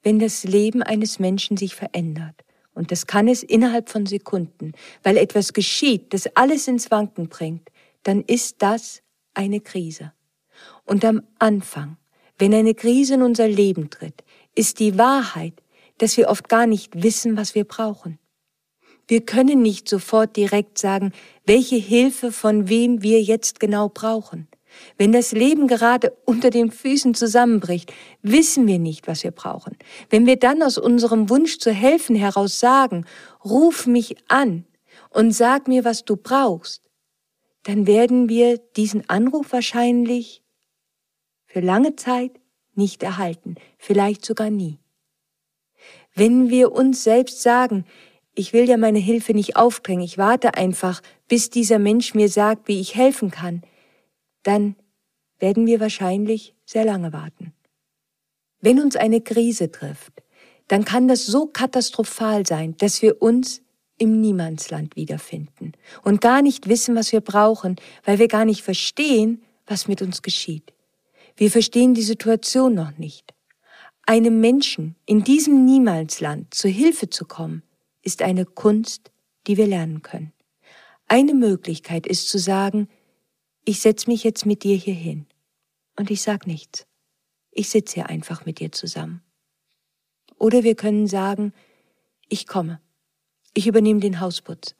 [0.01, 5.17] Wenn das Leben eines Menschen sich verändert, und das kann es innerhalb von Sekunden, weil
[5.17, 7.69] etwas geschieht, das alles ins Wanken bringt,
[8.03, 9.01] dann ist das
[9.33, 10.13] eine Krise.
[10.85, 11.97] Und am Anfang,
[12.37, 14.23] wenn eine Krise in unser Leben tritt,
[14.55, 15.62] ist die Wahrheit,
[15.97, 18.19] dass wir oft gar nicht wissen, was wir brauchen.
[19.07, 21.11] Wir können nicht sofort direkt sagen,
[21.45, 24.47] welche Hilfe von wem wir jetzt genau brauchen.
[24.97, 29.77] Wenn das Leben gerade unter den Füßen zusammenbricht, wissen wir nicht, was wir brauchen.
[30.09, 33.05] Wenn wir dann aus unserem Wunsch zu helfen heraus sagen,
[33.43, 34.65] ruf mich an
[35.09, 36.89] und sag mir, was du brauchst,
[37.63, 40.41] dann werden wir diesen Anruf wahrscheinlich
[41.45, 42.31] für lange Zeit
[42.73, 44.79] nicht erhalten, vielleicht sogar nie.
[46.15, 47.85] Wenn wir uns selbst sagen,
[48.35, 52.67] ich will ja meine Hilfe nicht aufdrängen, ich warte einfach, bis dieser Mensch mir sagt,
[52.67, 53.63] wie ich helfen kann,
[54.43, 54.75] dann
[55.39, 57.53] werden wir wahrscheinlich sehr lange warten.
[58.61, 60.23] Wenn uns eine Krise trifft,
[60.67, 63.61] dann kann das so katastrophal sein, dass wir uns
[63.97, 65.73] im Niemandsland wiederfinden
[66.03, 70.21] und gar nicht wissen, was wir brauchen, weil wir gar nicht verstehen, was mit uns
[70.21, 70.73] geschieht.
[71.35, 73.32] Wir verstehen die Situation noch nicht.
[74.05, 77.63] Einem Menschen in diesem Niemandsland zu Hilfe zu kommen,
[78.01, 79.11] ist eine Kunst,
[79.47, 80.33] die wir lernen können.
[81.07, 82.89] Eine Möglichkeit ist zu sagen,
[83.63, 85.25] ich setze mich jetzt mit dir hier hin
[85.97, 86.85] und ich sag nichts.
[87.51, 89.21] Ich sitze hier einfach mit dir zusammen.
[90.37, 91.53] Oder wir können sagen,
[92.27, 92.81] ich komme.
[93.53, 94.75] Ich übernehme den Hausputz.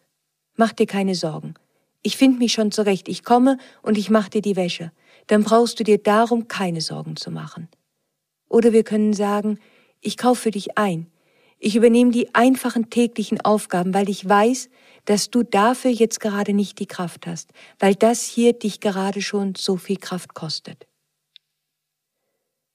[0.58, 1.54] Mach dir keine Sorgen.
[2.02, 3.08] Ich finde mich schon zurecht.
[3.08, 4.92] Ich komme und ich mach dir die Wäsche.
[5.28, 7.70] Dann brauchst du dir darum keine Sorgen zu machen.
[8.54, 9.58] Oder wir können sagen,
[10.00, 11.08] ich kaufe für dich ein.
[11.58, 14.70] Ich übernehme die einfachen täglichen Aufgaben, weil ich weiß,
[15.06, 19.56] dass du dafür jetzt gerade nicht die Kraft hast, weil das hier dich gerade schon
[19.56, 20.86] so viel Kraft kostet.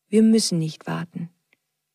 [0.09, 1.31] Wir müssen nicht warten,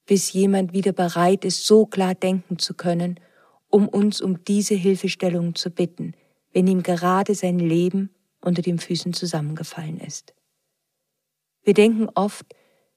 [0.05, 3.19] bis jemand wieder bereit ist, so klar denken zu können,
[3.67, 6.13] um uns um diese Hilfestellung zu bitten,
[6.53, 10.33] wenn ihm gerade sein Leben unter den Füßen zusammengefallen ist.
[11.63, 12.45] Wir denken oft,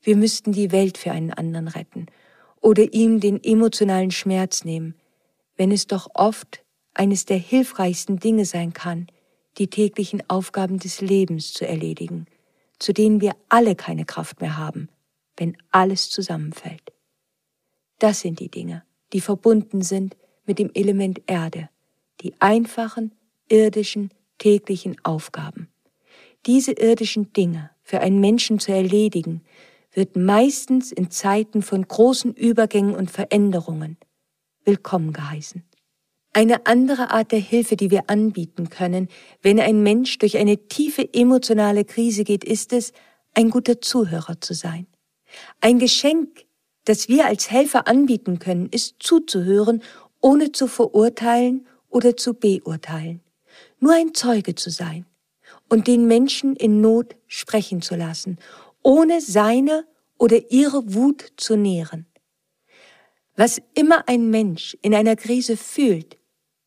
[0.07, 2.07] wir müssten die Welt für einen anderen retten
[2.61, 4.95] oder ihm den emotionalen Schmerz nehmen,
[5.57, 6.63] wenn es doch oft
[6.95, 9.09] eines der hilfreichsten Dinge sein kann,
[9.59, 12.27] die täglichen Aufgaben des Lebens zu erledigen,
[12.79, 14.89] zu denen wir alle keine Kraft mehr haben,
[15.37, 16.93] wenn alles zusammenfällt.
[17.99, 21.69] Das sind die Dinge, die verbunden sind mit dem Element Erde,
[22.21, 23.13] die einfachen,
[23.49, 25.69] irdischen, täglichen Aufgaben.
[26.47, 29.43] Diese irdischen Dinge für einen Menschen zu erledigen,
[29.97, 33.97] wird meistens in Zeiten von großen Übergängen und Veränderungen
[34.65, 35.65] willkommen geheißen.
[36.35, 39.09] Eine andere Art der Hilfe, die wir anbieten können,
[39.41, 42.93] wenn ein Mensch durch eine tiefe emotionale Krise geht, ist es,
[43.33, 44.87] ein guter Zuhörer zu sein.
[45.63, 46.45] Ein Geschenk,
[46.85, 49.83] das wir als Helfer anbieten können, ist zuzuhören,
[50.21, 53.23] ohne zu verurteilen oder zu beurteilen,
[53.81, 55.07] nur ein Zeuge zu sein
[55.69, 58.39] und den Menschen in Not sprechen zu lassen,
[58.87, 59.85] ohne seine
[60.17, 62.07] oder ihre Wut zu nähren.
[63.35, 66.17] Was immer ein Mensch in einer Krise fühlt,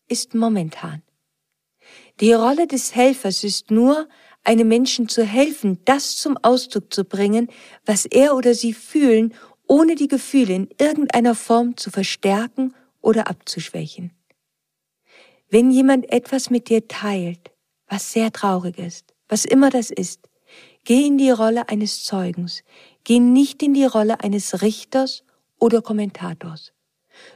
[0.10, 1.01] ist momentan.
[2.19, 4.10] Die Rolle des Helfers ist nur,
[4.43, 7.47] einem Menschen zu helfen, das zum Ausdruck zu bringen,
[7.86, 9.34] was er oder sie fühlen,
[9.65, 14.12] ohne die Gefühle in irgendeiner Form zu verstärken oder abzuschwächen.
[15.49, 17.51] Wenn jemand etwas mit dir teilt,
[17.88, 20.28] was sehr traurig ist, was immer das ist,
[20.89, 22.63] geh in die Rolle eines Zeugens,
[23.04, 25.23] geh nicht in die Rolle eines Richters
[25.60, 26.73] oder Kommentators.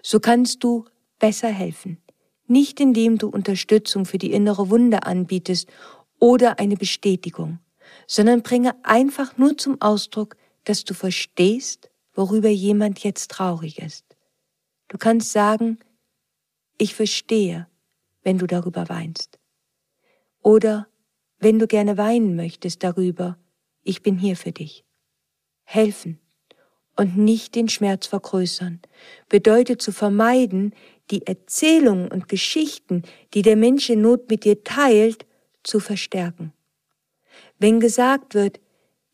[0.01, 0.85] So kannst du
[1.19, 2.01] besser helfen,
[2.47, 5.69] nicht indem du Unterstützung für die innere Wunde anbietest
[6.17, 7.59] oder eine Bestätigung,
[8.07, 14.17] sondern bringe einfach nur zum Ausdruck, dass du verstehst, worüber jemand jetzt traurig ist.
[14.87, 15.77] Du kannst sagen,
[16.79, 17.67] ich verstehe,
[18.23, 19.37] wenn du darüber weinst.
[20.41, 20.87] Oder
[21.37, 23.37] wenn du gerne weinen möchtest darüber,
[23.83, 24.83] ich bin hier für dich.
[25.63, 26.19] Helfen
[26.95, 28.81] und nicht den Schmerz vergrößern,
[29.29, 30.73] bedeutet zu vermeiden,
[31.11, 35.25] die Erzählungen und Geschichten, die der Mensch in Not mit dir teilt,
[35.63, 36.53] zu verstärken.
[37.57, 38.59] Wenn gesagt wird,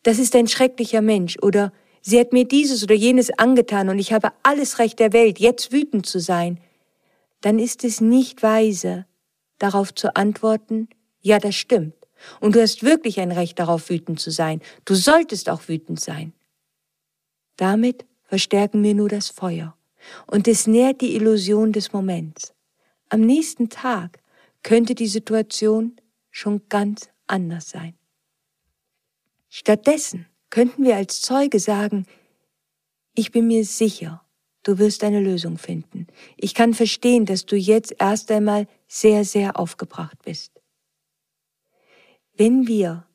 [0.03, 4.13] das ist ein schrecklicher Mensch oder sie hat mir dieses oder jenes angetan und ich
[4.13, 6.59] habe alles Recht der Welt, jetzt wütend zu sein,
[7.41, 9.05] dann ist es nicht weise,
[9.57, 10.89] darauf zu antworten,
[11.21, 11.98] ja, das stimmt.
[12.39, 14.61] Und du hast wirklich ein Recht darauf, wütend zu sein.
[14.85, 16.33] Du solltest auch wütend sein.
[17.55, 19.75] Damit verstärken wir nur das Feuer
[20.27, 22.53] und es nährt die Illusion des Moments.
[23.09, 24.21] Am nächsten Tag
[24.63, 25.99] könnte die Situation
[26.31, 27.95] schon ganz anders sein.
[29.49, 32.05] Stattdessen könnten wir als Zeuge sagen,
[33.15, 34.23] ich bin mir sicher,
[34.63, 36.07] du wirst eine Lösung finden.
[36.37, 40.58] Ich kann verstehen, dass du jetzt erst einmal sehr, sehr aufgebracht bist.
[42.39, 43.05] Wenn wir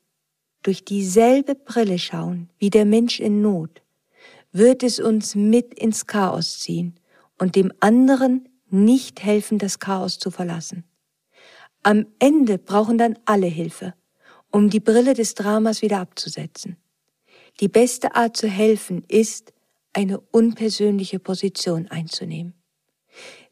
[0.61, 3.81] durch dieselbe Brille schauen wie der Mensch in Not,
[4.51, 6.99] wird es uns mit ins Chaos ziehen
[7.39, 10.83] und dem anderen nicht helfen, das Chaos zu verlassen.
[11.81, 13.95] Am Ende brauchen dann alle Hilfe,
[14.51, 16.77] um die Brille des Dramas wieder abzusetzen.
[17.61, 19.53] Die beste Art zu helfen ist,
[19.91, 22.53] eine unpersönliche Position einzunehmen.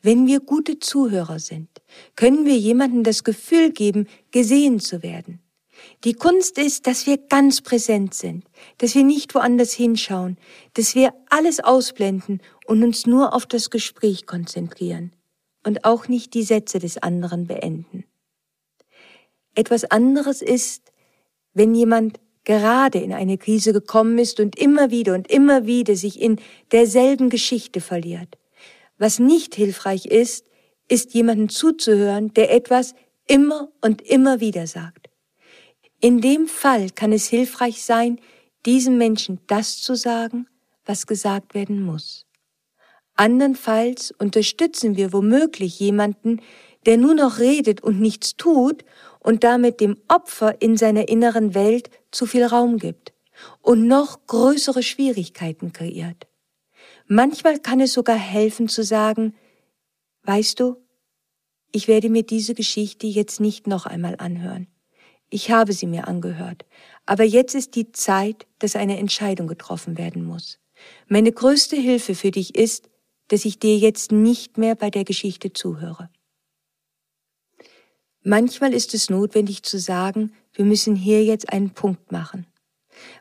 [0.03, 1.69] Wenn wir gute Zuhörer sind,
[2.15, 5.42] können wir jemandem das Gefühl geben, gesehen zu werden.
[6.03, 8.45] Die Kunst ist, dass wir ganz präsent sind,
[8.77, 10.37] dass wir nicht woanders hinschauen,
[10.73, 15.11] dass wir alles ausblenden und uns nur auf das Gespräch konzentrieren
[15.63, 18.05] und auch nicht die Sätze des anderen beenden.
[19.55, 20.91] Etwas anderes ist,
[21.53, 26.19] wenn jemand gerade in eine Krise gekommen ist und immer wieder und immer wieder sich
[26.21, 26.39] in
[26.71, 28.37] derselben Geschichte verliert.
[28.97, 30.45] Was nicht hilfreich ist,
[30.89, 32.93] ist jemanden zuzuhören, der etwas
[33.27, 35.09] immer und immer wieder sagt.
[36.03, 38.19] In dem Fall kann es hilfreich sein,
[38.65, 40.49] diesem Menschen das zu sagen,
[40.83, 42.25] was gesagt werden muss.
[43.15, 46.41] Andernfalls unterstützen wir womöglich jemanden,
[46.85, 48.83] der nur noch redet und nichts tut
[49.21, 53.13] und damit dem Opfer in seiner inneren Welt zu viel Raum gibt
[53.61, 56.27] und noch größere Schwierigkeiten kreiert.
[57.07, 59.35] Manchmal kann es sogar helfen zu sagen,
[60.23, 60.75] weißt du,
[61.71, 64.67] ich werde mir diese Geschichte jetzt nicht noch einmal anhören.
[65.33, 66.63] Ich habe sie mir angehört.
[67.07, 70.59] Aber jetzt ist die Zeit, dass eine Entscheidung getroffen werden muss.
[71.07, 72.87] Meine größte Hilfe für dich ist,
[73.29, 76.11] dass ich dir jetzt nicht mehr bei der Geschichte zuhöre.
[78.21, 82.45] Manchmal ist es notwendig zu sagen, wir müssen hier jetzt einen Punkt machen.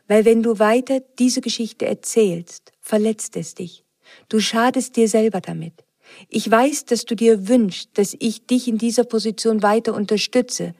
[0.07, 3.85] Weil wenn du weiter diese Geschichte erzählst, verletzt es dich.
[4.29, 5.83] Du schadest dir selber damit.
[6.29, 10.75] Ich weiß, dass du dir wünschst, dass ich dich in dieser Position weiter unterstütze,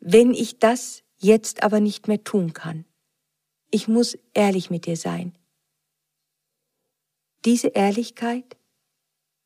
[0.00, 2.84] wenn ich das jetzt aber nicht mehr tun kann.
[3.70, 5.36] Ich muss ehrlich mit dir sein.
[7.44, 8.56] Diese Ehrlichkeit,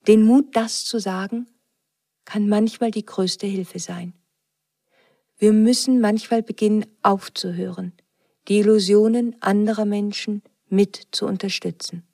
[0.06, 1.46] den Mut, das zu sagen,
[2.24, 4.14] kann manchmal die größte Hilfe sein.
[5.38, 7.92] Wir müssen manchmal beginnen aufzuhören,
[8.48, 12.06] die Illusionen anderer Menschen mit zu unterstützen.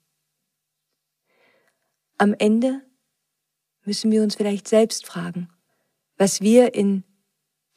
[2.17, 2.81] Am Ende
[3.83, 5.49] müssen wir uns vielleicht selbst fragen,
[6.17, 7.03] was wir in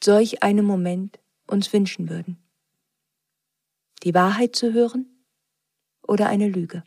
[0.03, 2.37] solch einem Moment uns wünschen würden.
[4.03, 5.25] Die Wahrheit zu hören
[6.07, 6.83] oder eine Lüge?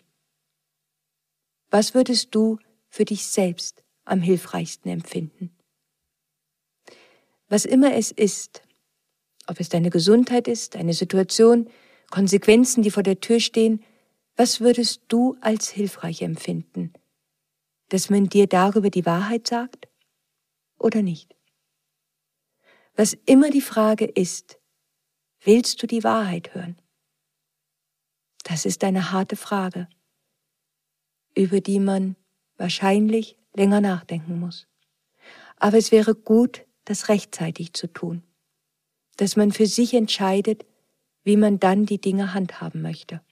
[1.70, 2.58] Was würdest du
[2.88, 5.56] für dich selbst am hilfreichsten empfinden?
[7.48, 8.62] Was immer es ist,
[9.46, 11.68] ob es deine Gesundheit ist, eine Situation,
[12.10, 13.84] Konsequenzen, die vor der Tür stehen,
[14.36, 16.92] was würdest du als hilfreich empfinden?
[17.88, 19.88] Dass man dir darüber die Wahrheit sagt
[20.78, 21.34] oder nicht.
[22.96, 24.60] Was immer die Frage ist,
[25.40, 26.76] willst du die Wahrheit hören?
[28.44, 29.88] Das ist eine harte Frage,
[31.34, 32.14] über die man
[32.56, 34.68] wahrscheinlich länger nachdenken muss.
[35.56, 38.22] Aber es wäre gut, das rechtzeitig zu tun,
[39.16, 40.64] dass man für sich entscheidet,
[41.24, 43.22] wie man dann die Dinge handhaben möchte.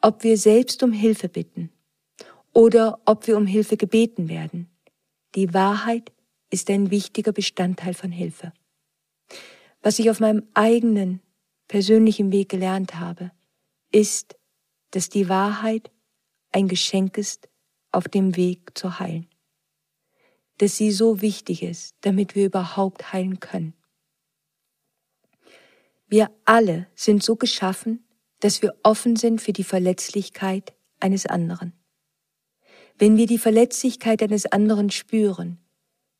[0.00, 1.70] Ob wir selbst um Hilfe bitten
[2.52, 4.70] oder ob wir um Hilfe gebeten werden,
[5.34, 6.13] die Wahrheit
[6.54, 8.52] ist ein wichtiger Bestandteil von Hilfe.
[9.82, 11.20] Was ich auf meinem eigenen
[11.66, 13.32] persönlichen Weg gelernt habe,
[13.90, 14.36] ist,
[14.92, 15.90] dass die Wahrheit
[16.52, 17.48] ein Geschenk ist
[17.90, 19.26] auf dem Weg zu heilen.
[20.58, 23.74] Dass sie so wichtig ist, damit wir überhaupt heilen können.
[26.06, 28.06] Wir alle sind so geschaffen,
[28.38, 31.72] dass wir offen sind für die Verletzlichkeit eines anderen.
[32.96, 35.58] Wenn wir die Verletzlichkeit eines anderen spüren,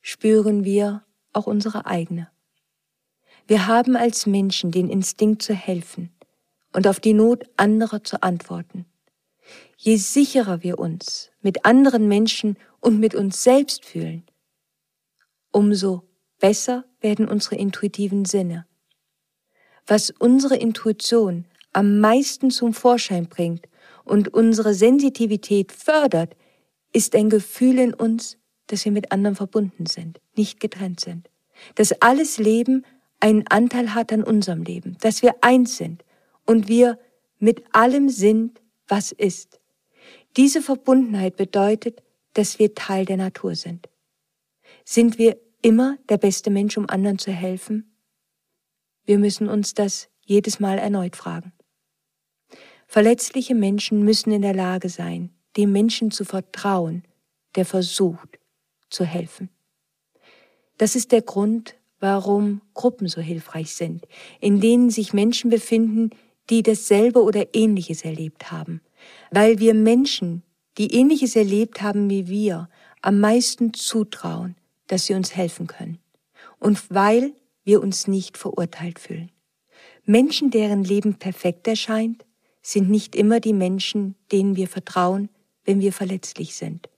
[0.06, 1.02] spüren wir
[1.32, 2.30] auch unsere eigene.
[3.46, 6.14] Wir haben als Menschen den Instinkt zu helfen
[6.74, 8.84] und auf die Not anderer zu antworten.
[9.78, 14.24] Je sicherer wir uns mit anderen Menschen und mit uns selbst fühlen,
[15.50, 16.02] umso
[16.38, 18.66] besser werden unsere intuitiven Sinne.
[19.86, 23.68] Was unsere Intuition am meisten zum Vorschein bringt
[24.04, 26.36] und unsere Sensitivität fördert,
[26.92, 28.36] ist ein Gefühl in uns,
[28.66, 31.28] dass wir mit anderen verbunden sind, nicht getrennt sind.
[31.74, 32.84] Dass alles Leben
[33.20, 36.04] einen Anteil hat an unserem Leben, dass wir eins sind
[36.46, 36.98] und wir
[37.38, 39.60] mit allem sind, was ist.
[40.36, 42.02] Diese Verbundenheit bedeutet,
[42.32, 43.88] dass wir Teil der Natur sind.
[44.84, 47.96] Sind wir immer der beste Mensch, um anderen zu helfen?
[49.04, 51.52] Wir müssen uns das jedes Mal erneut fragen.
[52.86, 57.04] Verletzliche Menschen müssen in der Lage sein, dem Menschen zu vertrauen,
[57.54, 58.38] der versucht
[58.88, 59.48] zu helfen.
[60.78, 64.06] Das ist der Grund, warum Gruppen so hilfreich sind,
[64.40, 66.10] in denen sich Menschen befinden,
[66.50, 68.80] die dasselbe oder ähnliches erlebt haben,
[69.30, 70.42] weil wir Menschen,
[70.76, 72.68] die ähnliches erlebt haben wie wir,
[73.00, 74.56] am meisten zutrauen,
[74.86, 75.98] dass sie uns helfen können
[76.58, 77.32] und weil
[77.64, 79.30] wir uns nicht verurteilt fühlen.
[80.04, 82.24] Menschen, deren Leben perfekt erscheint,
[82.60, 85.28] sind nicht immer die Menschen, denen wir vertrauen,
[85.64, 86.88] wenn wir verletzlich sind.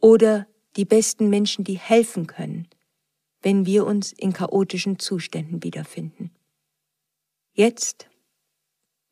[0.00, 0.46] Oder
[0.78, 2.68] die besten Menschen, die helfen können,
[3.42, 6.30] wenn wir uns in chaotischen Zuständen wiederfinden.
[7.52, 8.08] Jetzt,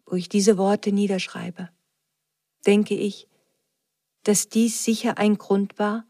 [0.07, 1.69] wo ich diese Worte niederschreibe,
[2.67, 3.27] denke ich,
[4.23, 6.07] dass dies sicher ein Grund war,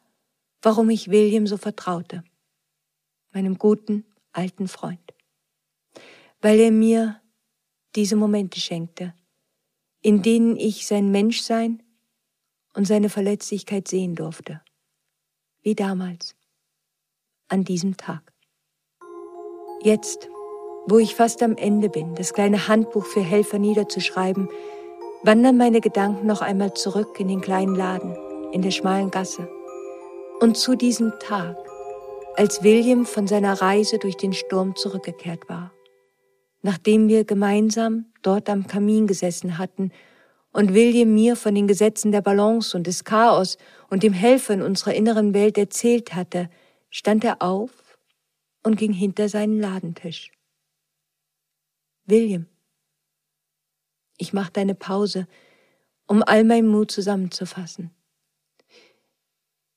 [0.60, 2.22] warum ich William so vertraute,
[3.32, 5.14] meinem guten alten Freund,
[6.42, 7.22] weil er mir
[7.94, 9.14] diese Momente schenkte,
[10.02, 11.82] in denen ich sein Menschsein
[12.74, 14.60] und seine Verletzlichkeit sehen durfte,
[15.66, 16.36] wie damals
[17.48, 18.32] an diesem Tag.
[19.82, 20.28] Jetzt,
[20.86, 24.48] wo ich fast am Ende bin, das kleine Handbuch für Helfer niederzuschreiben,
[25.24, 28.16] wandern meine Gedanken noch einmal zurück in den kleinen Laden,
[28.52, 29.48] in der schmalen Gasse.
[30.40, 31.56] Und zu diesem Tag,
[32.36, 35.72] als William von seiner Reise durch den Sturm zurückgekehrt war.
[36.62, 39.90] Nachdem wir gemeinsam dort am Kamin gesessen hatten
[40.56, 43.58] und William mir von den Gesetzen der Balance und des Chaos
[43.90, 46.48] und dem Helfen unserer inneren Welt erzählt hatte,
[46.88, 47.98] stand er auf
[48.62, 50.32] und ging hinter seinen Ladentisch.
[52.06, 52.46] William,
[54.16, 55.28] ich machte eine Pause,
[56.06, 57.90] um all mein Mut zusammenzufassen.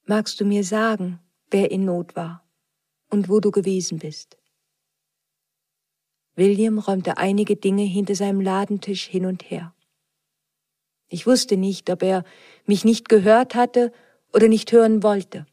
[0.06, 1.20] Magst du mir sagen,
[1.52, 2.50] wer in Not war
[3.10, 4.38] und wo du gewesen bist?
[6.36, 9.74] William räumte einige Dinge hinter seinem Ladentisch hin und her.
[11.10, 12.24] Ich wusste nicht, ob er
[12.66, 13.92] mich nicht gehört hatte
[14.32, 15.46] oder nicht hören wollte.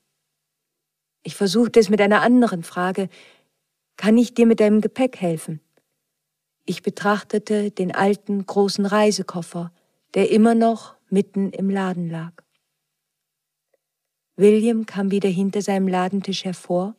[1.23, 3.09] Ich versuchte es mit einer anderen Frage.
[3.97, 5.61] Kann ich dir mit deinem Gepäck helfen?
[6.67, 9.73] Ich betrachtete den alten großen Reisekoffer,
[10.15, 12.33] der immer noch mitten im Laden lag.
[14.37, 16.95] William kam wieder hinter seinem Ladentisch hervor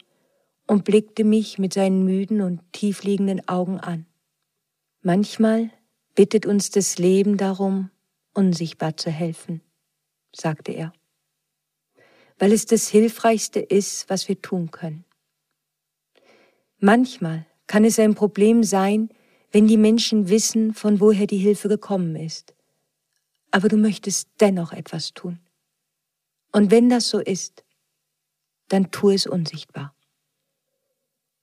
[0.65, 4.07] und blickte mich mit seinen müden und tiefliegenden Augen an.
[5.01, 5.69] Manchmal
[6.15, 7.91] bittet uns das Leben darum,
[8.37, 9.61] unsichtbar zu helfen,
[10.31, 10.93] sagte er
[12.39, 15.05] weil es das Hilfreichste ist, was wir tun können.
[16.79, 19.09] Manchmal kann es ein Problem sein,
[19.51, 22.53] wenn die Menschen wissen, von woher die Hilfe gekommen ist.
[23.49, 25.39] Aber du möchtest dennoch etwas tun.
[26.51, 27.63] Und wenn das so ist,
[28.67, 29.95] dann tu es unsichtbar.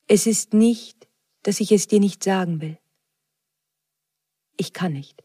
[0.07, 1.09] Es ist nicht,
[1.42, 2.78] dass ich es dir nicht sagen will.
[4.57, 5.23] Ich kann nicht.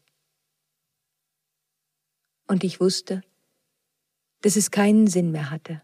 [2.50, 3.22] Und ich wusste,
[4.42, 5.82] dass es keinen Sinn mehr hatte.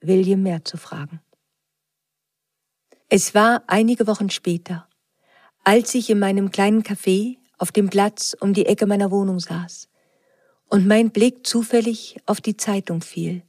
[0.00, 1.20] William mehr zu fragen.
[3.10, 4.88] Es war einige Wochen später,
[5.62, 9.90] als ich in meinem kleinen Café auf dem Platz um die Ecke meiner Wohnung saß
[10.70, 13.42] und mein Blick zufällig auf die Zeitung fiel,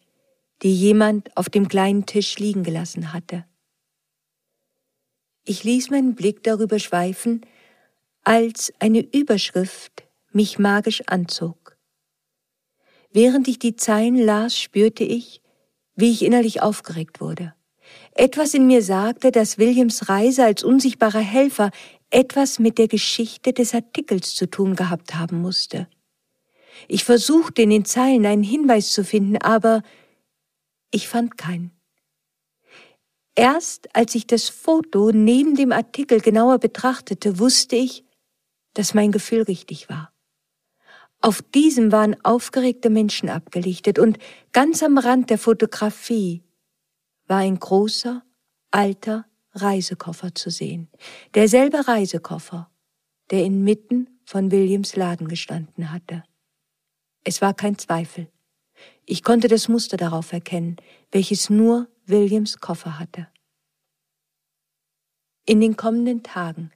[0.63, 3.45] die jemand auf dem kleinen Tisch liegen gelassen hatte.
[5.45, 7.45] Ich ließ meinen Blick darüber schweifen,
[8.25, 11.77] als eine Überschrift mich magisch anzog.
[13.11, 15.41] Während ich die Zeilen las, spürte ich,
[15.95, 17.53] wie ich innerlich aufgeregt wurde.
[18.13, 21.71] Etwas in mir sagte, dass Williams Reise als unsichtbarer Helfer
[22.09, 25.87] etwas mit der Geschichte des Artikels zu tun gehabt haben musste.
[26.87, 29.81] Ich versuchte in den Zeilen einen Hinweis zu finden, aber
[30.91, 31.71] ich fand keinen.
[33.35, 38.03] Erst als ich das Foto neben dem Artikel genauer betrachtete, wusste ich,
[38.73, 40.10] dass mein Gefühl richtig war.
[41.21, 44.17] Auf diesem waren aufgeregte Menschen abgelichtet und
[44.51, 46.43] ganz am Rand der Fotografie
[47.27, 48.23] war ein großer,
[48.71, 50.89] alter Reisekoffer zu sehen.
[51.35, 52.71] Derselbe Reisekoffer,
[53.29, 56.23] der inmitten von Williams Laden gestanden hatte.
[57.23, 58.27] Es war kein Zweifel.
[59.05, 60.77] Ich konnte das Muster darauf erkennen,
[61.11, 63.27] welches nur Williams Koffer hatte.
[65.45, 66.71] In den kommenden Tagen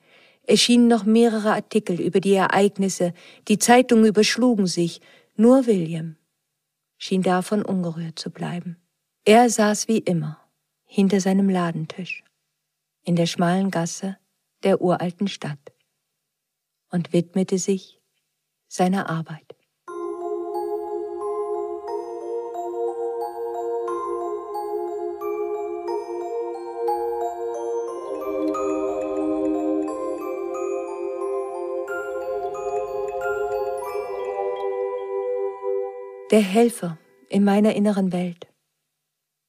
[0.47, 3.13] erschienen noch mehrere Artikel über die Ereignisse,
[3.47, 5.01] die Zeitungen überschlugen sich,
[5.35, 6.15] nur William
[6.97, 8.77] schien davon ungerührt zu bleiben.
[9.25, 10.39] Er saß wie immer
[10.85, 12.23] hinter seinem Ladentisch
[13.03, 14.17] in der schmalen Gasse
[14.63, 15.73] der uralten Stadt
[16.89, 18.01] und widmete sich
[18.67, 19.54] seiner Arbeit.
[36.35, 36.97] Der Helfer
[37.29, 38.47] in meiner inneren Welt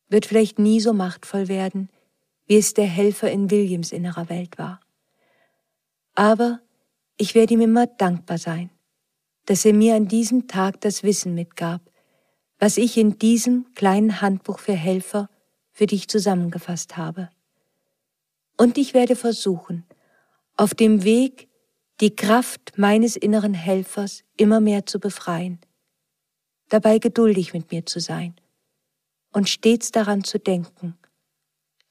[0.08, 1.90] wird vielleicht nie so machtvoll werden,
[2.46, 4.78] wie es der Helfer in Williams innerer Welt war.
[6.14, 6.60] Aber
[7.16, 8.70] ich werde ihm immer dankbar sein,
[9.46, 11.80] dass er mir an diesem Tag das Wissen mitgab,
[12.60, 15.28] was ich in diesem kleinen Handbuch für Helfer
[15.72, 17.30] für dich zusammengefasst habe.
[18.56, 19.84] Und ich werde versuchen,
[20.56, 21.48] auf dem Weg
[22.00, 25.58] die Kraft meines inneren Helfers immer mehr zu befreien
[26.68, 28.34] dabei geduldig mit mir zu sein
[29.32, 30.96] und stets daran zu denken,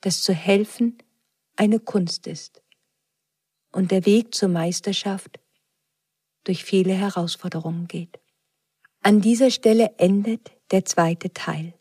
[0.02, 0.98] dass zu helfen
[1.56, 2.62] eine Kunst ist
[3.72, 5.40] und der Weg zur Meisterschaft
[6.44, 8.20] durch viele Herausforderungen geht.
[9.02, 11.74] An dieser Stelle endet der zweite Teil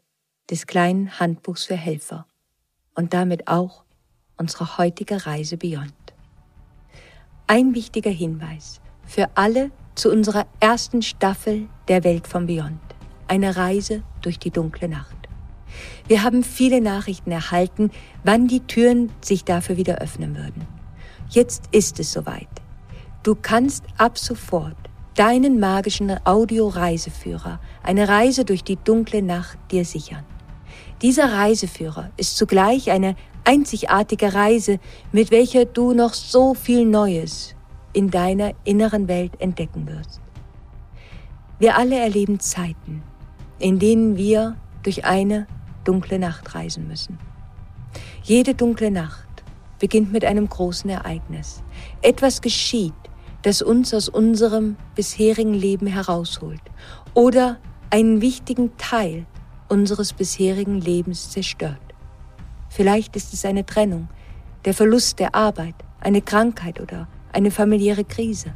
[0.50, 2.26] des kleinen Handbuchs für Helfer
[2.94, 3.84] und damit auch
[4.36, 5.94] unsere heutige Reise Beyond.
[7.46, 12.80] Ein wichtiger Hinweis für alle zu unserer ersten Staffel der Welt von Beyond.
[13.28, 15.16] Eine Reise durch die dunkle Nacht.
[16.06, 17.90] Wir haben viele Nachrichten erhalten,
[18.22, 20.66] wann die Türen sich dafür wieder öffnen würden.
[21.30, 22.48] Jetzt ist es soweit.
[23.22, 24.76] Du kannst ab sofort
[25.14, 30.24] deinen magischen Audio-Reiseführer, eine Reise durch die dunkle Nacht, dir sichern.
[31.02, 34.78] Dieser Reiseführer ist zugleich eine einzigartige Reise,
[35.12, 37.53] mit welcher du noch so viel Neues
[37.94, 40.20] in deiner inneren Welt entdecken wirst.
[41.58, 43.02] Wir alle erleben Zeiten,
[43.58, 45.46] in denen wir durch eine
[45.84, 47.18] dunkle Nacht reisen müssen.
[48.22, 49.28] Jede dunkle Nacht
[49.78, 51.62] beginnt mit einem großen Ereignis.
[52.02, 52.92] Etwas geschieht,
[53.42, 56.62] das uns aus unserem bisherigen Leben herausholt
[57.12, 57.58] oder
[57.90, 59.26] einen wichtigen Teil
[59.68, 61.78] unseres bisherigen Lebens zerstört.
[62.68, 64.08] Vielleicht ist es eine Trennung,
[64.64, 68.52] der Verlust der Arbeit, eine Krankheit oder eine familiäre Krise.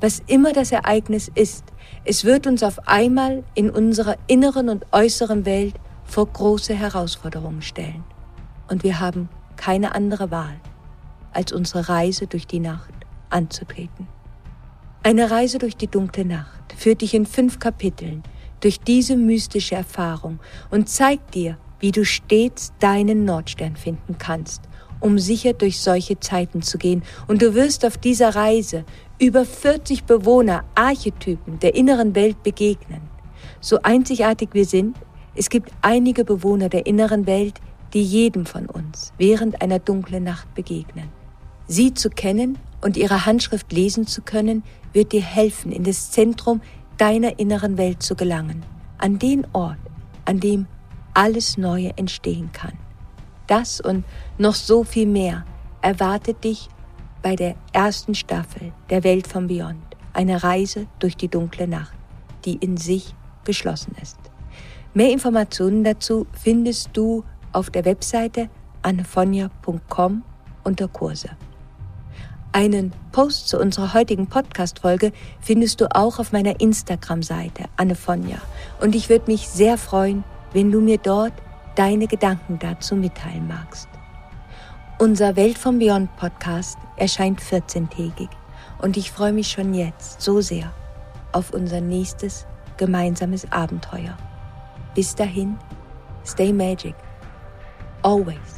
[0.00, 1.64] Was immer das Ereignis ist,
[2.04, 8.04] es wird uns auf einmal in unserer inneren und äußeren Welt vor große Herausforderungen stellen.
[8.68, 10.56] Und wir haben keine andere Wahl,
[11.32, 12.92] als unsere Reise durch die Nacht
[13.30, 14.08] anzutreten.
[15.02, 18.22] Eine Reise durch die dunkle Nacht führt dich in fünf Kapiteln
[18.60, 20.38] durch diese mystische Erfahrung
[20.70, 24.62] und zeigt dir, wie du stets deinen Nordstern finden kannst
[25.04, 27.02] um sicher durch solche Zeiten zu gehen.
[27.28, 28.84] Und du wirst auf dieser Reise
[29.20, 33.02] über 40 Bewohner, Archetypen der inneren Welt begegnen.
[33.60, 34.96] So einzigartig wir sind,
[35.34, 37.60] es gibt einige Bewohner der inneren Welt,
[37.92, 41.10] die jedem von uns während einer dunklen Nacht begegnen.
[41.66, 46.62] Sie zu kennen und ihre Handschrift lesen zu können, wird dir helfen, in das Zentrum
[46.96, 48.64] deiner inneren Welt zu gelangen,
[48.96, 49.78] an den Ort,
[50.24, 50.66] an dem
[51.12, 52.83] alles Neue entstehen kann.
[53.46, 54.04] Das und
[54.38, 55.44] noch so viel mehr
[55.82, 56.68] erwartet dich
[57.22, 59.82] bei der ersten Staffel der Welt von Beyond.
[60.12, 61.96] Eine Reise durch die dunkle Nacht,
[62.44, 63.14] die in sich
[63.44, 64.18] geschlossen ist.
[64.92, 68.48] Mehr Informationen dazu findest du auf der Webseite
[68.82, 70.22] annefonja.com
[70.62, 71.30] unter Kurse.
[72.52, 78.38] Einen Post zu unserer heutigen Podcast-Folge findest du auch auf meiner Instagram-Seite Annefonja
[78.80, 80.22] und ich würde mich sehr freuen,
[80.52, 81.32] wenn du mir dort
[81.74, 83.88] deine Gedanken dazu mitteilen magst.
[84.98, 88.28] Unser Welt vom Beyond Podcast erscheint 14-tägig
[88.80, 90.72] und ich freue mich schon jetzt so sehr
[91.32, 92.46] auf unser nächstes
[92.76, 94.16] gemeinsames Abenteuer.
[94.94, 95.58] Bis dahin,
[96.24, 96.94] stay magic.
[98.02, 98.53] Always.